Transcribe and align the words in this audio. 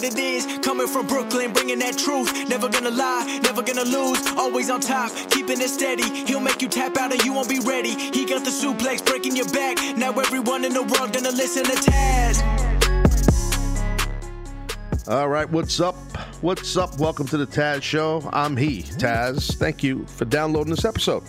what 0.00 0.12
it 0.12 0.18
is. 0.18 0.58
Coming 0.60 0.86
from 0.86 1.06
Brooklyn, 1.06 1.52
bringing 1.52 1.78
that 1.80 1.98
truth. 1.98 2.48
Never 2.48 2.68
gonna 2.68 2.90
lie, 2.90 3.40
never 3.42 3.62
gonna 3.62 3.84
lose. 3.84 4.18
Always 4.36 4.70
on 4.70 4.80
top, 4.80 5.12
keeping 5.30 5.60
it 5.60 5.68
steady. 5.68 6.08
He'll 6.26 6.40
make 6.40 6.62
you 6.62 6.68
tap 6.68 6.96
out 6.96 7.12
and 7.12 7.22
you 7.24 7.32
won't 7.32 7.48
be 7.48 7.60
ready. 7.60 7.90
He 7.90 8.24
got 8.24 8.44
the 8.44 8.50
suplex 8.50 9.04
breaking 9.04 9.36
your 9.36 9.48
back. 9.48 9.78
Now 9.96 10.12
everyone 10.12 10.64
in 10.64 10.72
the 10.72 10.82
world 10.82 11.12
gonna 11.12 11.30
listen 11.30 11.64
to 11.64 11.72
Taz. 11.72 12.40
All 15.08 15.28
right, 15.28 15.50
what's 15.50 15.80
up? 15.80 15.96
What's 16.40 16.76
up? 16.76 16.98
Welcome 16.98 17.26
to 17.28 17.36
the 17.36 17.46
Taz 17.46 17.82
Show. 17.82 18.28
I'm 18.32 18.56
he, 18.56 18.82
Taz. 18.82 19.56
Thank 19.56 19.82
you 19.82 20.06
for 20.06 20.24
downloading 20.24 20.70
this 20.70 20.84
episode. 20.84 21.24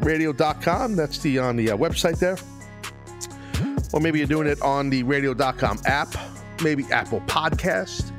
Radio.com, 0.00 0.94
that's 0.96 1.18
the 1.18 1.38
on 1.38 1.56
the 1.56 1.72
uh, 1.72 1.76
website 1.76 2.18
there. 2.18 2.38
Or 3.92 4.00
maybe 4.00 4.18
you're 4.18 4.28
doing 4.28 4.46
it 4.46 4.62
on 4.62 4.88
the 4.88 5.02
radio.com 5.02 5.80
app, 5.84 6.14
maybe 6.62 6.84
Apple 6.90 7.20
Podcast, 7.22 8.12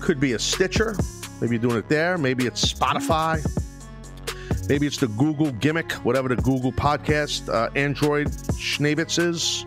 could 0.00 0.20
be 0.20 0.32
a 0.32 0.38
Stitcher. 0.38 0.96
Maybe 1.40 1.56
you're 1.56 1.62
doing 1.62 1.76
it 1.76 1.88
there. 1.88 2.16
Maybe 2.18 2.46
it's 2.46 2.72
Spotify. 2.72 3.44
Maybe 4.68 4.86
it's 4.86 4.98
the 4.98 5.08
Google 5.08 5.52
gimmick, 5.52 5.92
whatever 5.92 6.28
the 6.28 6.36
Google 6.36 6.72
Podcast 6.72 7.52
uh, 7.52 7.70
Android 7.76 8.28
Schnabitz 8.28 9.18
is. 9.18 9.64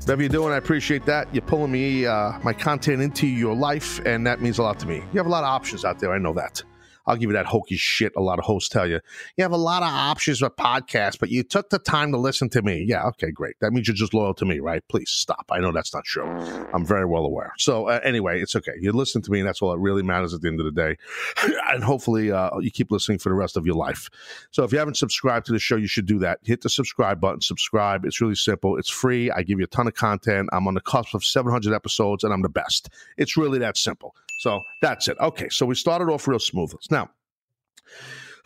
Whatever 0.00 0.22
you're 0.22 0.28
doing, 0.28 0.52
I 0.52 0.56
appreciate 0.56 1.04
that. 1.06 1.32
You're 1.34 1.42
pulling 1.42 1.72
me, 1.72 2.06
uh, 2.06 2.38
my 2.42 2.52
content 2.52 3.02
into 3.02 3.26
your 3.26 3.56
life, 3.56 4.00
and 4.04 4.26
that 4.26 4.40
means 4.40 4.58
a 4.58 4.62
lot 4.62 4.78
to 4.80 4.86
me. 4.86 4.96
You 4.96 5.18
have 5.18 5.26
a 5.26 5.30
lot 5.30 5.42
of 5.42 5.48
options 5.48 5.84
out 5.84 5.98
there. 5.98 6.12
I 6.12 6.18
know 6.18 6.32
that. 6.34 6.62
I'll 7.06 7.16
give 7.16 7.30
you 7.30 7.36
that 7.36 7.46
hokey 7.46 7.76
shit 7.76 8.12
a 8.16 8.20
lot 8.20 8.38
of 8.38 8.44
hosts 8.44 8.68
tell 8.68 8.86
you. 8.86 9.00
You 9.36 9.42
have 9.42 9.52
a 9.52 9.56
lot 9.56 9.82
of 9.82 9.88
options 9.88 10.42
with 10.42 10.56
podcasts, 10.56 11.18
but 11.18 11.30
you 11.30 11.42
took 11.42 11.70
the 11.70 11.78
time 11.78 12.12
to 12.12 12.18
listen 12.18 12.48
to 12.50 12.62
me. 12.62 12.84
Yeah, 12.86 13.06
okay, 13.08 13.30
great. 13.30 13.56
That 13.60 13.72
means 13.72 13.88
you're 13.88 13.94
just 13.94 14.14
loyal 14.14 14.34
to 14.34 14.44
me, 14.44 14.60
right? 14.60 14.82
Please 14.88 15.10
stop. 15.10 15.46
I 15.50 15.60
know 15.60 15.72
that's 15.72 15.94
not 15.94 16.04
true. 16.04 16.26
I'm 16.72 16.84
very 16.84 17.04
well 17.04 17.24
aware. 17.24 17.52
So, 17.58 17.88
uh, 17.88 18.00
anyway, 18.02 18.40
it's 18.40 18.56
okay. 18.56 18.72
You 18.80 18.92
listen 18.92 19.22
to 19.22 19.30
me, 19.30 19.40
and 19.40 19.48
that's 19.48 19.62
all 19.62 19.70
that 19.72 19.78
really 19.78 20.02
matters 20.02 20.34
at 20.34 20.40
the 20.40 20.48
end 20.48 20.60
of 20.60 20.66
the 20.66 20.72
day. 20.72 20.96
and 21.68 21.84
hopefully, 21.84 22.32
uh, 22.32 22.58
you 22.58 22.70
keep 22.70 22.90
listening 22.90 23.18
for 23.18 23.28
the 23.28 23.34
rest 23.34 23.56
of 23.56 23.66
your 23.66 23.76
life. 23.76 24.08
So, 24.50 24.64
if 24.64 24.72
you 24.72 24.78
haven't 24.78 24.96
subscribed 24.96 25.46
to 25.46 25.52
the 25.52 25.58
show, 25.58 25.76
you 25.76 25.86
should 25.86 26.06
do 26.06 26.18
that. 26.20 26.40
Hit 26.42 26.62
the 26.62 26.70
subscribe 26.70 27.20
button, 27.20 27.40
subscribe. 27.40 28.04
It's 28.04 28.20
really 28.20 28.34
simple, 28.34 28.76
it's 28.76 28.90
free. 28.90 29.30
I 29.30 29.42
give 29.42 29.58
you 29.58 29.64
a 29.64 29.68
ton 29.68 29.86
of 29.86 29.94
content. 29.94 30.48
I'm 30.52 30.66
on 30.66 30.74
the 30.74 30.80
cusp 30.80 31.14
of 31.14 31.24
700 31.24 31.72
episodes, 31.74 32.24
and 32.24 32.32
I'm 32.32 32.42
the 32.42 32.48
best. 32.48 32.88
It's 33.16 33.36
really 33.36 33.58
that 33.60 33.76
simple. 33.76 34.14
So, 34.38 34.62
that's 34.82 35.08
it. 35.08 35.16
Okay, 35.20 35.48
so 35.48 35.66
we 35.66 35.74
started 35.74 36.08
off 36.12 36.28
real 36.28 36.38
smooth. 36.38 36.72
Now, 36.90 36.95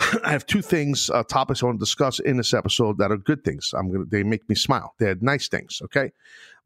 I 0.24 0.30
have 0.30 0.46
two 0.46 0.62
things, 0.62 1.10
uh, 1.10 1.22
topics 1.24 1.62
I 1.62 1.66
want 1.66 1.78
to 1.78 1.84
discuss 1.84 2.18
in 2.20 2.36
this 2.36 2.54
episode 2.54 2.98
that 2.98 3.10
are 3.10 3.16
good 3.16 3.44
things. 3.44 3.72
I'm 3.76 3.90
gonna, 3.92 4.04
they 4.06 4.22
make 4.22 4.48
me 4.48 4.54
smile. 4.54 4.94
They're 4.98 5.16
nice 5.20 5.48
things, 5.48 5.80
okay? 5.84 6.12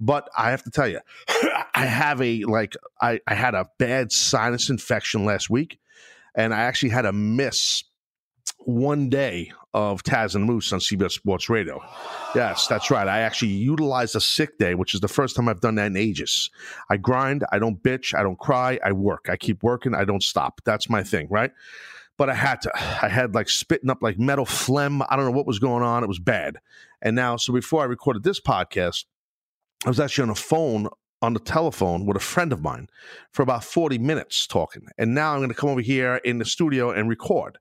But 0.01 0.29
I 0.37 0.51
have 0.51 0.63
to 0.65 0.71
tell 0.71 0.89
you, 0.89 1.01
I 1.75 1.87
have 1.87 2.21
a 2.21 2.45
like, 2.45 2.75
I, 3.01 3.21
I 3.27 3.35
had 3.35 3.55
a 3.55 3.69
bad 3.79 4.13
sinus 4.13 4.71
infection 4.71 5.25
last 5.25 5.51
week, 5.51 5.79
and 6.35 6.55
I 6.55 6.61
actually 6.61 6.91
had 6.91 7.03
to 7.03 7.13
miss 7.13 7.85
one 8.59 9.09
day 9.09 9.53
of 9.73 10.03
Taz 10.03 10.35
and 10.35 10.45
Moose 10.45 10.73
on 10.73 10.79
CBS 10.79 11.13
Sports 11.13 11.49
Radio. 11.49 11.83
Yes, 12.35 12.67
that's 12.67 12.91
right. 12.91 13.09
I 13.09 13.21
actually 13.21 13.51
utilized 13.51 14.15
a 14.17 14.21
sick 14.21 14.59
day, 14.59 14.75
which 14.75 14.95
is 14.95 15.01
the 15.01 15.09
first 15.09 15.37
time 15.37 15.49
I've 15.49 15.61
done 15.61 15.75
that 15.77 15.87
in 15.87 15.97
ages. 15.97 16.51
I 16.89 16.97
grind, 16.97 17.45
I 17.53 17.59
don't 17.59 17.83
bitch, 17.83 18.17
I 18.17 18.23
don't 18.23 18.39
cry, 18.39 18.79
I 18.85 18.93
work. 18.93 19.27
I 19.29 19.37
keep 19.37 19.63
working, 19.63 19.95
I 19.95 20.05
don't 20.05 20.23
stop. 20.23 20.61
That's 20.65 20.89
my 20.89 21.03
thing, 21.03 21.27
right? 21.31 21.51
But 22.17 22.31
I 22.31 22.35
had 22.35 22.61
to. 22.63 22.73
I 22.75 23.09
had 23.09 23.35
like 23.35 23.49
spitting 23.49 23.91
up 23.91 24.03
like 24.03 24.19
metal 24.19 24.45
phlegm. 24.45 25.03
I 25.03 25.17
don't 25.17 25.25
know 25.25 25.37
what 25.37 25.47
was 25.47 25.59
going 25.59 25.83
on. 25.83 26.05
It 26.05 26.09
was 26.09 26.19
bad. 26.19 26.59
And 27.03 27.17
now, 27.17 27.37
so 27.37 27.53
before 27.53 27.83
I 27.83 27.87
recorded 27.87 28.23
this 28.23 28.41
podcast, 28.41 29.05
I 29.85 29.89
was 29.89 30.01
actually 30.01 30.25
on 30.25 30.31
a 30.31 30.35
phone 30.35 30.89
on 31.21 31.33
the 31.33 31.41
telephone 31.41 32.07
with 32.07 32.17
a 32.17 32.21
friend 32.21 32.53
of 32.53 32.63
mine 32.63 32.89
for 33.33 33.43
about 33.43 33.65
40 33.65 33.99
minutes 33.99 34.47
talking. 34.47 34.87
And 34.99 35.15
now 35.15 35.33
I'm 35.33 35.39
going 35.39 35.49
to 35.49 35.55
come 35.55 35.71
over 35.71 35.81
here 35.81 36.17
in 36.17 36.39
the 36.39 36.45
studio 36.45 36.91
and 36.91 37.09
record. 37.09 37.59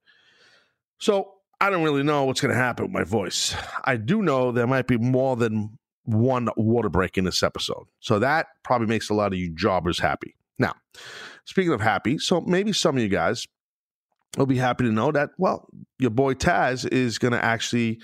So 0.99 1.31
I 1.61 1.69
don't 1.69 1.83
really 1.83 2.03
know 2.03 2.25
what's 2.25 2.41
going 2.41 2.53
to 2.53 2.59
happen 2.59 2.85
with 2.85 2.93
my 2.93 3.03
voice. 3.03 3.55
I 3.85 3.95
do 3.95 4.21
know 4.21 4.51
there 4.51 4.67
might 4.67 4.87
be 4.87 4.97
more 4.97 5.35
than 5.35 5.77
one 6.03 6.49
water 6.57 6.89
break 6.89 7.17
in 7.17 7.23
this 7.23 7.41
episode. 7.41 7.85
So 8.01 8.19
that 8.19 8.47
probably 8.63 8.87
makes 8.87 9.09
a 9.09 9.13
lot 9.13 9.31
of 9.31 9.39
you 9.39 9.49
jobbers 9.49 9.99
happy. 9.99 10.35
Now, 10.59 10.73
speaking 11.45 11.71
of 11.71 11.81
happy, 11.81 12.17
so 12.17 12.41
maybe 12.41 12.73
some 12.73 12.97
of 12.97 13.01
you 13.01 13.09
guys 13.09 13.47
will 14.37 14.45
be 14.45 14.57
happy 14.57 14.83
to 14.83 14.91
know 14.91 15.11
that, 15.11 15.31
well, 15.37 15.67
your 15.99 16.09
boy 16.09 16.33
Taz 16.33 16.91
is 16.91 17.17
going 17.17 17.33
to 17.33 17.43
actually 17.43 17.99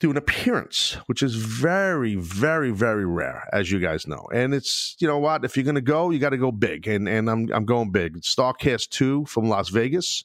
do 0.00 0.10
an 0.10 0.16
appearance, 0.16 0.96
which 1.06 1.22
is 1.22 1.34
very, 1.34 2.16
very, 2.16 2.70
very 2.70 3.06
rare, 3.06 3.48
as 3.52 3.70
you 3.70 3.78
guys 3.78 4.06
know. 4.06 4.26
And 4.34 4.52
it's, 4.52 4.96
you 4.98 5.06
know 5.06 5.18
what, 5.18 5.44
if 5.44 5.56
you're 5.56 5.64
going 5.64 5.76
to 5.76 5.80
go, 5.80 6.10
you 6.10 6.18
got 6.18 6.30
to 6.30 6.38
go 6.38 6.52
big. 6.52 6.88
And, 6.88 7.08
and 7.08 7.30
I'm, 7.30 7.48
I'm 7.52 7.64
going 7.64 7.90
big. 7.90 8.20
Starcast 8.20 8.90
2 8.90 9.26
from 9.26 9.48
Las 9.48 9.68
Vegas, 9.70 10.24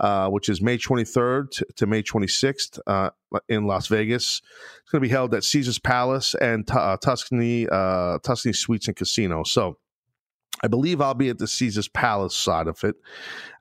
uh, 0.00 0.28
which 0.28 0.48
is 0.48 0.60
May 0.60 0.78
23rd 0.78 1.50
to, 1.50 1.66
to 1.76 1.86
May 1.86 2.02
26th 2.02 2.78
uh, 2.86 3.10
in 3.48 3.66
Las 3.66 3.88
Vegas. 3.88 4.42
It's 4.82 4.90
going 4.90 5.00
to 5.02 5.08
be 5.08 5.12
held 5.12 5.34
at 5.34 5.44
Caesars 5.44 5.78
Palace 5.78 6.34
and 6.34 6.70
uh, 6.70 6.96
Tuscany, 6.98 7.66
uh, 7.68 8.18
Tuscany 8.18 8.52
Suites 8.52 8.86
and 8.86 8.96
Casino. 8.96 9.42
So, 9.44 9.78
I 10.62 10.68
believe 10.68 11.00
I'll 11.00 11.14
be 11.14 11.28
at 11.28 11.38
the 11.38 11.46
Caesars 11.46 11.88
Palace 11.88 12.34
side 12.34 12.66
of 12.66 12.82
it. 12.82 12.96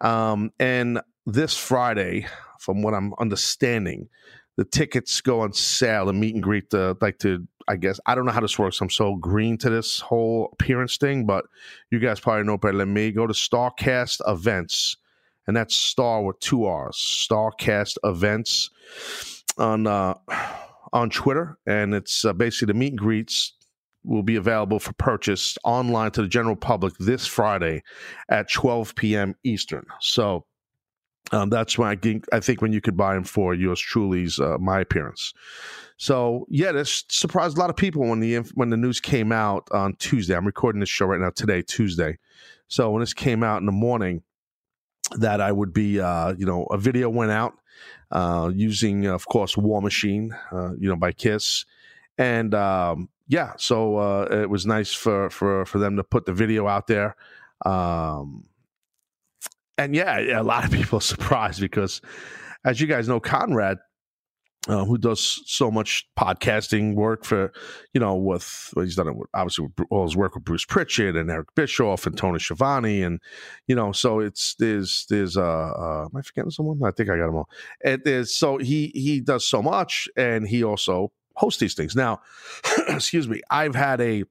Um, 0.01 0.51
and 0.59 1.01
this 1.25 1.57
Friday, 1.57 2.27
from 2.59 2.81
what 2.81 2.93
I'm 2.93 3.13
understanding, 3.19 4.09
the 4.57 4.65
tickets 4.65 5.21
go 5.21 5.41
on 5.41 5.53
sale 5.53 6.09
and 6.09 6.19
meet 6.19 6.33
and 6.33 6.43
greet 6.43 6.69
the 6.69 6.95
like 7.01 7.19
to 7.19 7.47
I 7.67 7.75
guess 7.77 7.99
I 8.05 8.15
don't 8.15 8.25
know 8.25 8.31
how 8.31 8.41
this 8.41 8.59
works. 8.59 8.79
I'm 8.79 8.89
so 8.89 9.15
green 9.15 9.57
to 9.59 9.69
this 9.69 9.99
whole 9.99 10.49
appearance 10.53 10.97
thing, 10.97 11.25
but 11.25 11.45
you 11.89 11.99
guys 11.99 12.19
probably 12.19 12.43
know 12.43 12.57
better 12.57 12.77
than 12.77 12.93
me. 12.93 13.11
Go 13.11 13.25
to 13.25 13.33
Starcast 13.33 14.21
Events, 14.27 14.97
and 15.47 15.57
that's 15.57 15.75
Star 15.75 16.21
with 16.21 16.39
two 16.39 16.65
R's. 16.65 16.95
Starcast 16.95 17.97
Events 18.03 18.69
on 19.57 19.87
uh, 19.87 20.13
on 20.93 21.09
Twitter, 21.09 21.57
and 21.65 21.93
it's 21.95 22.23
uh, 22.23 22.33
basically 22.33 22.71
the 22.71 22.79
meet 22.79 22.93
and 22.93 22.99
greets 22.99 23.53
will 24.03 24.23
be 24.23 24.35
available 24.35 24.79
for 24.79 24.93
purchase 24.93 25.57
online 25.63 26.11
to 26.11 26.21
the 26.21 26.27
general 26.27 26.55
public 26.55 26.95
this 26.99 27.25
Friday 27.25 27.81
at 28.29 28.47
12 28.51 28.93
p.m. 28.95 29.33
Eastern. 29.43 29.83
So 29.99 30.45
um, 31.31 31.49
that's 31.49 31.77
when 31.77 31.87
I 31.87 31.95
think 31.95 32.25
I 32.31 32.39
think 32.39 32.61
when 32.61 32.71
you 32.71 32.81
could 32.81 32.97
buy 32.97 33.13
them 33.13 33.23
for 33.23 33.53
yours 33.53 33.79
truly's 33.79 34.39
uh, 34.39 34.57
my 34.59 34.79
appearance. 34.79 35.33
So 35.97 36.45
yeah, 36.49 36.71
this 36.71 37.03
surprised 37.09 37.57
a 37.57 37.59
lot 37.59 37.69
of 37.69 37.75
people 37.75 38.07
when 38.07 38.19
the 38.19 38.37
when 38.53 38.69
the 38.69 38.77
news 38.77 38.99
came 38.99 39.31
out 39.31 39.67
on 39.71 39.95
Tuesday. 39.95 40.35
I'm 40.35 40.45
recording 40.45 40.79
this 40.79 40.89
show 40.89 41.05
right 41.05 41.19
now 41.19 41.31
today, 41.31 41.61
Tuesday. 41.61 42.17
So 42.67 42.91
when 42.91 42.99
this 42.99 43.13
came 43.13 43.43
out 43.43 43.59
in 43.59 43.65
the 43.65 43.71
morning, 43.71 44.23
that 45.17 45.39
I 45.39 45.51
would 45.51 45.73
be, 45.73 45.99
uh, 45.99 46.33
you 46.37 46.45
know, 46.45 46.63
a 46.65 46.77
video 46.77 47.09
went 47.09 47.31
out 47.31 47.53
uh, 48.11 48.51
using, 48.53 49.05
of 49.05 49.27
course, 49.27 49.55
War 49.55 49.81
Machine, 49.81 50.35
uh, 50.51 50.73
you 50.77 50.89
know, 50.89 50.95
by 50.95 51.11
Kiss, 51.11 51.65
and 52.17 52.53
um, 52.53 53.09
yeah, 53.27 53.53
so 53.57 53.97
uh, 53.97 54.27
it 54.31 54.49
was 54.49 54.65
nice 54.65 54.93
for 54.93 55.29
for 55.29 55.65
for 55.65 55.79
them 55.79 55.95
to 55.97 56.03
put 56.03 56.25
the 56.25 56.33
video 56.33 56.67
out 56.67 56.87
there. 56.87 57.15
Um, 57.65 58.45
and 59.77 59.95
yeah, 59.95 60.39
a 60.39 60.43
lot 60.43 60.65
of 60.65 60.71
people 60.79 60.97
are 60.97 61.01
surprised 61.01 61.61
because, 61.61 62.01
as 62.63 62.79
you 62.79 62.87
guys 62.87 63.07
know, 63.07 63.19
Conrad, 63.19 63.77
uh, 64.67 64.83
who 64.83 64.97
does 64.97 65.43
so 65.45 65.69
much 65.69 66.07
podcasting 66.17 66.95
work 66.95 67.23
for, 67.23 67.53
you 67.93 67.99
know, 67.99 68.15
with 68.15 68.73
well, 68.75 68.83
he's 68.83 68.95
done 68.95 69.07
it 69.07 69.15
with, 69.15 69.29
obviously 69.33 69.65
with 69.65 69.87
all 69.91 70.03
his 70.03 70.15
work 70.15 70.33
with 70.33 70.43
Bruce 70.43 70.65
Prichard 70.65 71.15
and 71.15 71.29
Eric 71.29 71.53
Bischoff 71.55 72.07
and 72.07 72.17
Tony 72.17 72.39
Schiavone, 72.39 73.03
and 73.03 73.19
you 73.67 73.75
know, 73.75 73.91
so 73.91 74.19
it's 74.19 74.55
there's 74.55 75.05
there's 75.09 75.37
uh, 75.37 75.41
uh 75.43 76.05
am 76.05 76.17
I 76.17 76.21
forgetting 76.21 76.51
someone? 76.51 76.79
I 76.83 76.91
think 76.91 77.09
I 77.09 77.17
got 77.17 77.27
them 77.27 77.35
all. 77.35 77.49
And 77.83 78.01
there's 78.03 78.33
so 78.33 78.57
he 78.57 78.91
he 78.95 79.19
does 79.19 79.45
so 79.45 79.61
much, 79.61 80.09
and 80.17 80.47
he 80.47 80.63
also 80.63 81.11
hosts 81.35 81.59
these 81.59 81.75
things. 81.75 81.95
Now, 81.95 82.21
excuse 82.89 83.27
me, 83.27 83.41
I've 83.51 83.75
had 83.75 84.01
a 84.01 84.23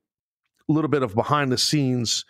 little 0.69 0.91
bit 0.91 1.03
of 1.03 1.15
behind 1.15 1.53
the 1.53 1.59
scenes 1.59 2.25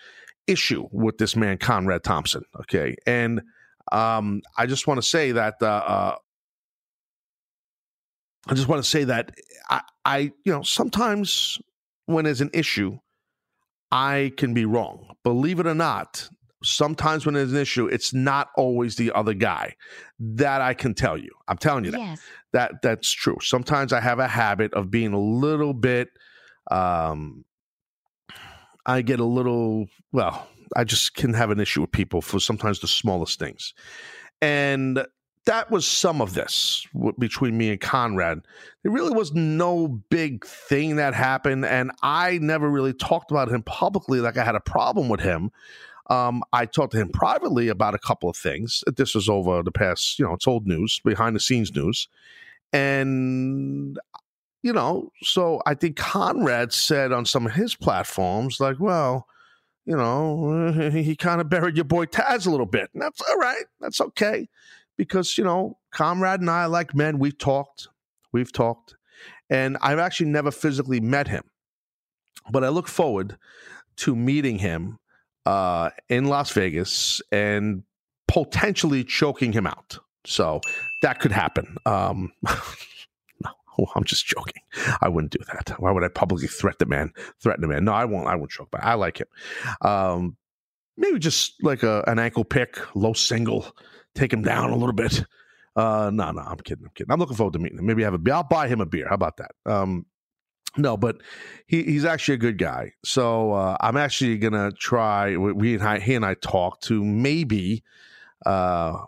issue 0.47 0.87
with 0.93 1.19
this 1.19 1.37
man 1.37 1.59
Conrad 1.59 2.05
Thompson. 2.05 2.43
Okay, 2.61 2.97
and 3.07 3.43
um, 3.93 4.43
I 4.57 4.67
just 4.67 4.87
want 4.87 4.99
to 4.99 5.07
say 5.07 5.33
that 5.33 5.55
uh, 5.61 5.67
uh, 5.67 6.17
I 8.47 8.55
just 8.55 8.69
want 8.69 8.83
to 8.83 8.89
say 8.89 9.05
that 9.05 9.33
I, 9.69 9.81
I, 10.05 10.19
you 10.45 10.53
know, 10.53 10.63
sometimes 10.63 11.59
when 12.07 12.25
there's 12.25 12.41
an 12.41 12.51
issue, 12.53 12.99
I 13.91 14.33
can 14.37 14.55
be 14.55 14.65
wrong. 14.65 15.15
Believe 15.23 15.61
it 15.61 15.67
or 15.67 15.75
not, 15.75 16.29
sometimes 16.63 17.25
when 17.25 17.35
there's 17.35 17.53
an 17.53 17.59
issue, 17.59 17.87
it's 17.87 18.13
not 18.13 18.49
always 18.57 18.97
the 18.97 19.13
other 19.13 19.35
guy. 19.35 19.77
That 20.19 20.61
I 20.61 20.75
can 20.75 20.95
tell 20.95 21.17
you. 21.17 21.31
I'm 21.49 21.59
telling 21.59 21.85
you 21.85 21.93
that. 21.93 22.01
Yes. 22.01 22.21
That 22.53 22.73
that's 22.83 23.11
true. 23.11 23.39
Sometimes 23.41 23.93
I 23.93 24.01
have 24.01 24.19
a 24.19 24.29
habit 24.29 24.75
of 24.75 24.91
being 24.91 25.13
a 25.13 25.21
little 25.21 25.75
bit 25.75 26.09
um 26.71 27.45
I 28.87 29.03
get 29.03 29.21
a 29.21 29.25
little, 29.25 29.87
well, 30.13 30.49
I 30.77 30.85
just 30.85 31.15
can 31.15 31.35
have 31.35 31.51
an 31.51 31.61
issue 31.61 31.81
with 31.81 31.93
people 31.93 32.21
for 32.21 32.41
sometimes 32.41 32.81
the 32.81 32.89
smallest 32.89 33.39
things. 33.39 33.75
And 34.43 35.05
that 35.47 35.71
was 35.71 35.87
some 35.87 36.21
of 36.21 36.35
this 36.35 36.87
w- 36.95 37.15
between 37.19 37.57
me 37.57 37.71
and 37.71 37.81
Conrad. 37.81 38.41
There 38.83 38.93
really 38.93 39.15
was 39.15 39.33
no 39.33 39.89
big 39.89 40.45
thing 40.45 40.97
that 40.97 41.15
happened. 41.15 41.65
And 41.65 41.93
I 42.03 42.39
never 42.39 42.69
really 42.69 42.93
talked 42.93 43.31
about 43.31 43.51
him 43.51 43.63
publicly 43.63 44.21
like 44.21 44.37
I 44.37 44.45
had 44.45 44.55
a 44.55 44.61
problem 44.61 45.09
with 45.09 45.21
him. 45.21 45.51
Um, 46.11 46.43
I 46.53 46.67
talked 46.67 46.93
to 46.93 46.99
him 46.99 47.09
privately 47.09 47.69
about 47.69 47.95
a 47.95 47.99
couple 47.99 48.29
of 48.29 48.37
things. 48.37 48.85
This 48.97 49.15
was 49.15 49.29
over 49.29 49.63
the 49.63 49.73
past, 49.73 50.19
you 50.19 50.27
know, 50.27 50.35
it's 50.35 50.47
old 50.47 50.67
news, 50.67 51.01
behind 51.05 51.35
the 51.35 51.41
scenes 51.41 51.75
news. 51.75 52.09
And 52.73 53.99
you 54.65 54.73
know, 54.73 55.13
so 55.23 55.61
I 55.67 55.75
think 55.75 55.97
Conrad 55.97 56.73
said 56.73 57.13
on 57.13 57.27
some 57.27 57.45
of 57.45 57.53
his 57.53 57.75
platforms, 57.75 58.61
like, 58.61 58.81
well, 58.81 59.27
you 59.85 59.95
know, 59.95 60.73
he 60.91 61.15
kind 61.17 61.43
of 61.43 61.51
buried 61.51 61.77
your 61.77 61.85
boy 61.85 62.07
Taz 62.07 62.47
a 62.47 62.51
little 62.51 62.65
bit. 62.65 62.89
And 62.95 63.03
that's 63.03 63.21
all 63.21 63.37
right. 63.37 63.65
That's 63.79 64.01
okay. 64.01 64.49
Because, 64.97 65.37
you 65.37 65.45
know, 65.45 65.77
Conrad 65.93 66.41
and 66.41 66.49
I, 66.49 66.65
like 66.65 66.95
men, 66.95 67.19
we've 67.19 67.37
talked. 67.37 67.89
We've 68.33 68.51
talked. 68.51 68.97
And 69.51 69.77
I've 69.83 69.99
actually 69.99 70.31
never 70.31 70.51
physically 70.51 70.99
met 70.99 71.29
him. 71.29 71.45
But 72.51 72.65
I 72.65 72.71
look 72.71 72.89
forward 72.89 73.37
to 73.97 74.17
meeting 74.17 74.61
him 74.61 74.99
uh, 75.45 75.91
in 76.09 76.25
Las 76.25 76.53
Vegas 76.53 77.21
and 77.31 77.83
potentially 78.29 79.05
choking 79.05 79.53
him 79.53 79.67
out. 79.67 79.99
So 80.25 80.63
that 81.03 81.21
could 81.21 81.33
happen. 81.33 81.77
Um, 81.85 82.33
Oh, 83.79 83.87
I'm 83.95 84.05
just 84.05 84.27
joking. 84.27 84.63
I 85.01 85.09
wouldn't 85.09 85.33
do 85.33 85.41
that. 85.53 85.75
Why 85.81 85.91
would 85.91 86.05
I 86.05 86.09
publicly 86.09 86.49
threaten 86.49 86.77
the 86.79 86.87
man? 86.87 87.13
Threaten 87.43 87.63
the 87.63 87.69
man? 87.69 87.85
No, 87.85 87.93
I 87.93 88.05
won't. 88.05 88.27
I 88.27 88.37
won't 88.37 88.51
choke. 88.51 88.69
But 88.71 88.85
I 88.85 88.95
like 88.95 89.21
him. 89.21 89.27
Um, 89.81 90.37
maybe 90.97 91.19
just 91.19 91.63
like 91.63 91.83
a, 91.83 92.05
an 92.07 92.19
ankle 92.19 92.45
pick, 92.45 92.79
low 92.95 93.13
single, 93.13 93.67
take 94.15 94.33
him 94.33 94.43
down 94.43 94.71
a 94.71 94.77
little 94.77 94.95
bit. 94.95 95.25
Uh, 95.77 96.11
no, 96.13 96.31
no, 96.31 96.41
I'm 96.41 96.59
kidding. 96.59 96.85
I'm 96.85 96.93
kidding. 96.95 97.11
I'm 97.13 97.19
looking 97.19 97.37
forward 97.37 97.55
to 97.55 97.59
meeting 97.59 97.79
him. 97.79 97.87
Maybe 97.87 98.05
have 98.05 98.15
a 98.15 98.19
beer. 98.19 98.35
I'll 98.35 98.45
buy 98.45 98.69
him 98.69 98.81
a 98.81 98.87
beer. 98.87 99.09
How 99.09 99.17
about 99.17 99.39
that? 99.39 99.53
Um, 99.67 100.07
no, 100.77 100.97
but 100.97 101.17
he, 101.67 101.83
he's 101.83 102.05
actually 102.05 102.35
a 102.35 102.39
good 102.39 102.59
guy. 102.59 102.93
So 103.05 103.53
uh, 103.53 103.77
I'm 103.81 103.97
actually 103.97 104.39
gonna 104.39 104.73
try. 104.73 105.37
We 105.37 105.75
and 105.75 105.83
I, 105.83 105.99
he 105.99 106.15
and 106.15 106.25
I 106.25 106.35
talk 106.35 106.81
to 106.83 107.05
maybe 107.05 107.83
uh, 108.45 108.99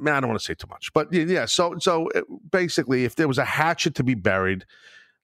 man, 0.00 0.14
I 0.14 0.20
don't 0.20 0.28
want 0.28 0.40
to 0.40 0.44
say 0.44 0.54
too 0.54 0.66
much, 0.68 0.92
but 0.92 1.12
yeah. 1.12 1.46
So, 1.46 1.76
so 1.78 2.08
basically, 2.50 3.04
if 3.04 3.16
there 3.16 3.28
was 3.28 3.38
a 3.38 3.44
hatchet 3.44 3.94
to 3.96 4.04
be 4.04 4.14
buried, 4.14 4.64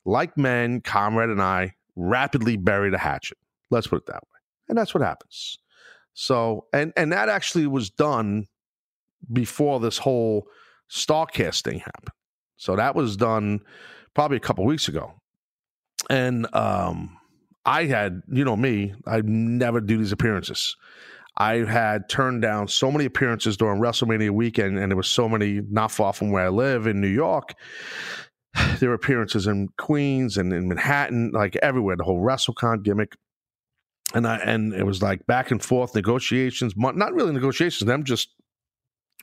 like 0.05 0.37
men, 0.37 0.81
Conrad 0.81 1.31
and 1.31 1.43
I 1.43 1.75
rapidly 1.97 2.57
buried 2.57 2.95
a 2.95 2.99
hatchet. 2.99 3.39
Let's 3.71 3.87
put 3.87 4.03
it 4.03 4.07
that 4.07 4.23
way, 4.23 4.39
and 4.69 4.79
that's 4.79 4.95
what 4.95 5.03
happens. 5.03 5.59
So, 6.15 6.67
and 6.73 6.93
and 6.97 7.13
that 7.13 7.29
actually 7.29 7.67
was 7.67 7.91
done 7.91 8.47
before 9.33 9.81
this 9.81 9.99
whole 9.99 10.47
Starcast 10.91 11.63
thing 11.63 11.81
happened. 11.81 12.13
So 12.57 12.77
that 12.77 12.95
was 12.95 13.17
done 13.17 13.61
probably 14.15 14.37
a 14.37 14.41
couple 14.41 14.65
weeks 14.65 14.89
ago, 14.89 15.15
and 16.09 16.47
um, 16.55 17.19
I 17.67 17.87
had, 17.87 18.23
you 18.31 18.45
know, 18.45 18.57
me, 18.57 18.95
I 19.07 19.23
never 19.23 19.81
do 19.81 19.99
these 19.99 20.13
appearances. 20.13 20.77
I 21.37 21.57
had 21.65 22.09
turned 22.09 22.43
down 22.43 22.69
so 22.69 22.91
many 22.91 23.05
appearances 23.05 23.57
during 23.57 23.81
WrestleMania 23.81 24.31
weekend, 24.31 24.79
and 24.79 24.91
there 24.91 24.97
was 24.97 25.09
so 25.09 25.29
many 25.29 25.61
not 25.71 25.93
far 25.93 26.13
from 26.13 26.31
where 26.31 26.47
I 26.47 26.49
live 26.49 26.87
in 26.87 27.01
New 27.01 27.09
York. 27.09 27.55
There 28.79 28.89
were 28.89 28.95
appearances 28.95 29.47
in 29.47 29.69
Queens 29.77 30.39
and 30.39 30.53
in 30.53 30.69
Manhattan, 30.69 31.31
like 31.33 31.57
everywhere. 31.57 31.97
The 31.97 32.05
whole 32.05 32.23
WrestleCon 32.23 32.83
gimmick, 32.83 33.15
and 34.15 34.27
I 34.27 34.37
and 34.39 34.73
it 34.73 34.85
was 34.85 35.03
like 35.03 35.27
back 35.27 35.51
and 35.51 35.63
forth 35.63 35.95
negotiations. 35.95 36.73
Not 36.75 37.13
really 37.13 37.33
negotiations. 37.33 37.87
Them 37.87 38.05
just 38.05 38.31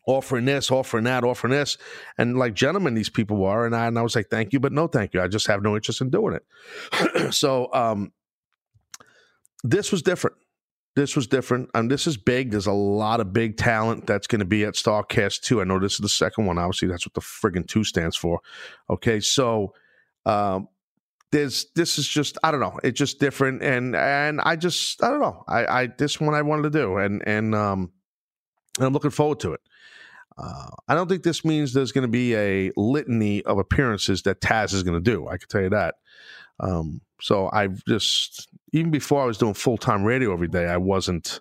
offering 0.08 0.46
this, 0.46 0.70
offering 0.70 1.06
that, 1.06 1.24
offering 1.24 1.52
this, 1.52 1.80
and 2.18 2.38
like 2.38 2.54
gentlemen, 2.54 2.94
these 2.94 3.10
people 3.10 3.38
were, 3.38 3.66
and 3.66 3.76
I 3.76 3.88
and 3.88 3.98
I 3.98 4.04
was 4.04 4.16
like, 4.16 4.30
thank 4.30 4.54
you, 4.54 4.60
but 4.60 4.72
no, 4.72 4.86
thank 4.88 5.16
you. 5.16 5.22
I 5.22 5.28
just 5.28 5.48
have 5.48 5.64
no 5.64 5.76
interest 5.76 6.02
in 6.02 6.12
doing 6.12 6.36
it. 6.36 7.34
so, 7.34 7.74
um, 7.74 8.12
this 9.64 9.92
was 9.92 10.04
different 10.04 10.38
this 10.96 11.16
was 11.16 11.28
different. 11.28 11.70
And 11.74 11.90
this 11.90 12.08
is 12.08 12.18
big. 12.18 12.52
There's 12.52 12.68
a 12.68 12.74
lot 12.74 13.20
of 13.20 13.34
big 13.34 13.58
talent 13.58 14.06
that's 14.06 14.28
going 14.28 14.40
to 14.40 14.46
be 14.46 14.64
at 14.66 14.76
Starcast 14.76 15.42
2. 15.42 15.62
I 15.62 15.64
know 15.64 15.80
this 15.80 15.94
is 15.94 16.00
the 16.00 16.10
second 16.10 16.46
one. 16.46 16.58
Obviously, 16.58 16.88
that's 16.88 17.06
what 17.06 17.14
the 17.14 17.22
friggin' 17.22 17.68
2 17.68 17.84
stands 17.84 18.16
for. 18.16 18.40
Okay. 18.90 19.20
So, 19.20 19.74
um, 20.26 20.68
there's 21.32 21.66
this 21.74 21.98
is 21.98 22.08
just 22.08 22.38
I 22.44 22.52
don't 22.52 22.60
know 22.60 22.80
it's 22.84 22.98
just 22.98 23.20
different 23.20 23.64
and 23.64 23.96
and 23.96 24.40
I 24.40 24.56
just 24.56 25.04
I 25.04 25.10
don't 25.10 25.20
know 25.20 25.44
I 25.48 25.66
I 25.66 25.88
this 25.88 26.22
one 26.22 26.36
I 26.36 26.44
wanted 26.44 26.62
to 26.62 26.70
do 26.70 26.98
and 26.98 27.28
and 27.28 27.56
um 27.56 27.92
and 28.78 28.88
I'm 28.88 28.94
looking 28.94 29.12
forward 29.12 29.40
to 29.42 29.54
it. 29.54 29.62
Uh, 30.38 30.70
I 30.88 30.96
don't 30.96 31.08
think 31.08 31.24
this 31.24 31.46
means 31.46 31.74
there's 31.74 31.92
going 31.92 32.04
to 32.04 32.12
be 32.12 32.36
a 32.36 32.72
litany 32.76 33.44
of 33.44 33.60
appearances 33.60 34.24
that 34.24 34.42
Taz 34.42 34.74
is 34.74 34.82
going 34.84 35.02
to 35.02 35.12
do. 35.12 35.28
I 35.28 35.38
can 35.38 35.48
tell 35.48 35.62
you 35.62 35.70
that. 35.70 35.96
Um, 36.60 37.02
so 37.22 37.50
I've 37.52 37.84
just 37.86 38.50
even 38.74 38.92
before 38.92 39.22
I 39.22 39.26
was 39.26 39.38
doing 39.38 39.54
full 39.54 39.78
time 39.78 40.04
radio 40.04 40.34
every 40.34 40.48
day, 40.48 40.66
I 40.66 40.78
wasn't, 40.78 41.40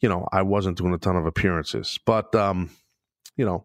you 0.00 0.08
know, 0.08 0.26
I 0.32 0.42
wasn't 0.42 0.78
doing 0.78 0.94
a 0.94 0.98
ton 0.98 1.16
of 1.16 1.26
appearances. 1.26 1.98
But 2.04 2.34
um, 2.34 2.70
you 3.36 3.44
know, 3.44 3.64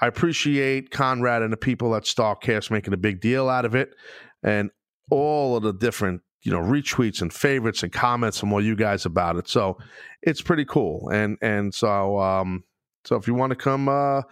I 0.00 0.06
appreciate 0.06 0.90
Conrad 0.90 1.42
and 1.42 1.52
the 1.52 1.56
people 1.56 1.94
at 1.94 2.04
Starcast 2.04 2.70
making 2.70 2.92
a 2.92 2.98
big 2.98 3.20
deal 3.20 3.48
out 3.48 3.64
of 3.64 3.74
it, 3.74 3.94
and 4.42 4.70
all 5.10 5.56
of 5.56 5.62
the 5.62 5.72
different 5.72 6.22
you 6.42 6.52
know 6.52 6.60
retweets 6.60 7.22
and 7.22 7.32
favorites 7.32 7.82
and 7.82 7.92
comments 7.92 8.38
from 8.38 8.52
all 8.52 8.62
you 8.62 8.76
guys 8.76 9.06
about 9.06 9.36
it. 9.36 9.48
So 9.48 9.78
it's 10.22 10.42
pretty 10.42 10.64
cool. 10.64 11.08
And 11.10 11.38
and 11.40 11.74
so 11.74 12.20
um, 12.20 12.64
so 13.04 13.16
if 13.16 13.26
you 13.26 13.34
want 13.34 13.50
to 13.50 13.56
come 13.56 13.88
uh, 13.88 14.22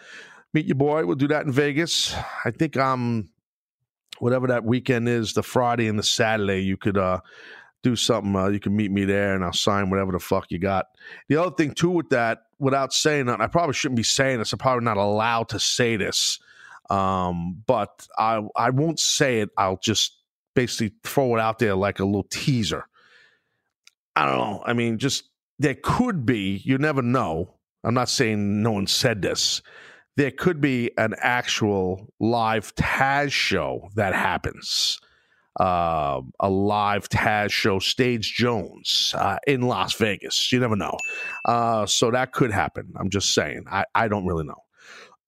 meet 0.52 0.66
your 0.66 0.76
boy, 0.76 1.04
we'll 1.06 1.16
do 1.16 1.28
that 1.28 1.46
in 1.46 1.52
Vegas. 1.52 2.14
I 2.44 2.50
think 2.50 2.76
I'm 2.76 3.30
whatever 4.22 4.46
that 4.46 4.64
weekend 4.64 5.08
is, 5.08 5.32
the 5.32 5.42
Friday 5.42 5.88
and 5.88 5.98
the 5.98 6.04
Saturday, 6.04 6.62
you 6.62 6.76
could 6.76 6.96
uh, 6.96 7.18
do 7.82 7.96
something. 7.96 8.36
Uh, 8.36 8.46
you 8.46 8.60
can 8.60 8.76
meet 8.76 8.92
me 8.92 9.04
there, 9.04 9.34
and 9.34 9.44
I'll 9.44 9.52
sign 9.52 9.90
whatever 9.90 10.12
the 10.12 10.20
fuck 10.20 10.46
you 10.50 10.60
got. 10.60 10.86
The 11.28 11.38
other 11.38 11.50
thing 11.50 11.74
too 11.74 11.90
with 11.90 12.10
that, 12.10 12.42
without 12.60 12.92
saying 12.92 13.26
that, 13.26 13.40
I 13.40 13.48
probably 13.48 13.74
shouldn't 13.74 13.96
be 13.96 14.04
saying 14.04 14.38
this. 14.38 14.52
I'm 14.52 14.60
probably 14.60 14.84
not 14.84 14.96
allowed 14.96 15.48
to 15.48 15.58
say 15.58 15.96
this, 15.96 16.38
um, 16.88 17.64
but 17.66 18.06
I 18.16 18.42
I 18.54 18.70
won't 18.70 19.00
say 19.00 19.40
it. 19.40 19.50
I'll 19.58 19.80
just 19.82 20.16
basically 20.54 20.94
throw 21.02 21.34
it 21.34 21.40
out 21.40 21.58
there 21.58 21.74
like 21.74 21.98
a 21.98 22.04
little 22.04 22.28
teaser. 22.30 22.86
I 24.14 24.24
don't 24.24 24.38
know. 24.38 24.62
I 24.64 24.72
mean, 24.72 24.98
just 24.98 25.24
there 25.58 25.76
could 25.82 26.24
be. 26.24 26.62
You 26.64 26.78
never 26.78 27.02
know. 27.02 27.56
I'm 27.82 27.94
not 27.94 28.08
saying 28.08 28.62
no 28.62 28.70
one 28.70 28.86
said 28.86 29.20
this 29.20 29.62
there 30.16 30.30
could 30.30 30.60
be 30.60 30.90
an 30.98 31.14
actual 31.18 32.12
live 32.20 32.74
Taz 32.74 33.32
show 33.32 33.88
that 33.94 34.14
happens. 34.14 35.00
Uh, 35.60 36.22
a 36.40 36.48
live 36.48 37.08
Taz 37.08 37.50
show, 37.50 37.78
Stage 37.78 38.34
Jones 38.34 39.14
uh, 39.16 39.38
in 39.46 39.62
Las 39.62 39.92
Vegas. 39.94 40.50
You 40.50 40.60
never 40.60 40.76
know. 40.76 40.96
Uh, 41.44 41.86
so 41.86 42.10
that 42.10 42.32
could 42.32 42.50
happen. 42.50 42.92
I'm 42.98 43.10
just 43.10 43.34
saying. 43.34 43.64
I, 43.70 43.84
I 43.94 44.08
don't 44.08 44.26
really 44.26 44.44
know. 44.44 44.62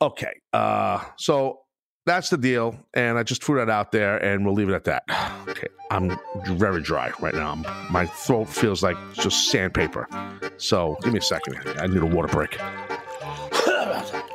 Okay. 0.01 0.41
Uh, 0.53 1.03
so 1.17 1.61
that's 2.07 2.31
the 2.31 2.39
deal. 2.39 2.77
And 2.95 3.19
I 3.19 3.23
just 3.23 3.43
threw 3.43 3.59
that 3.59 3.71
out 3.71 3.93
there 3.93 4.19
and 4.19 4.45
we'll 4.45 4.55
leave 4.55 4.69
it 4.69 4.75
at 4.75 4.85
that. 4.85 5.05
Okay. 5.47 5.69
I'm 5.91 6.19
very 6.47 6.81
dry 6.81 7.13
right 7.21 7.35
now. 7.35 7.55
My 7.91 8.07
throat 8.07 8.47
feels 8.47 8.83
like 8.83 8.97
just 9.13 9.51
sandpaper. 9.51 10.09
So 10.57 10.97
give 11.03 11.13
me 11.13 11.19
a 11.19 11.23
second. 11.23 11.57
I 11.79 11.87
need 11.87 12.03
a 12.03 12.07
water 12.07 12.29
break. 12.29 12.59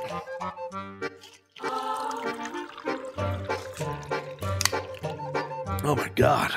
Oh 5.90 5.96
my 5.96 6.10
God. 6.10 6.52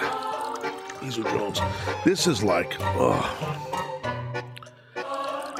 These 1.01 1.19
are 1.19 1.23
Jones. 1.23 1.59
This 2.05 2.27
is 2.27 2.43
like, 2.43 2.77
oh. 2.81 3.73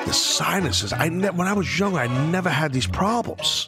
The 0.05 0.13
sinuses. 0.13 0.93
I 0.93 1.09
ne- 1.09 1.31
when 1.31 1.49
I 1.49 1.55
was 1.55 1.79
young, 1.79 1.97
I 1.97 2.07
never 2.31 2.51
had 2.51 2.75
these 2.75 2.87
problems. 2.87 3.67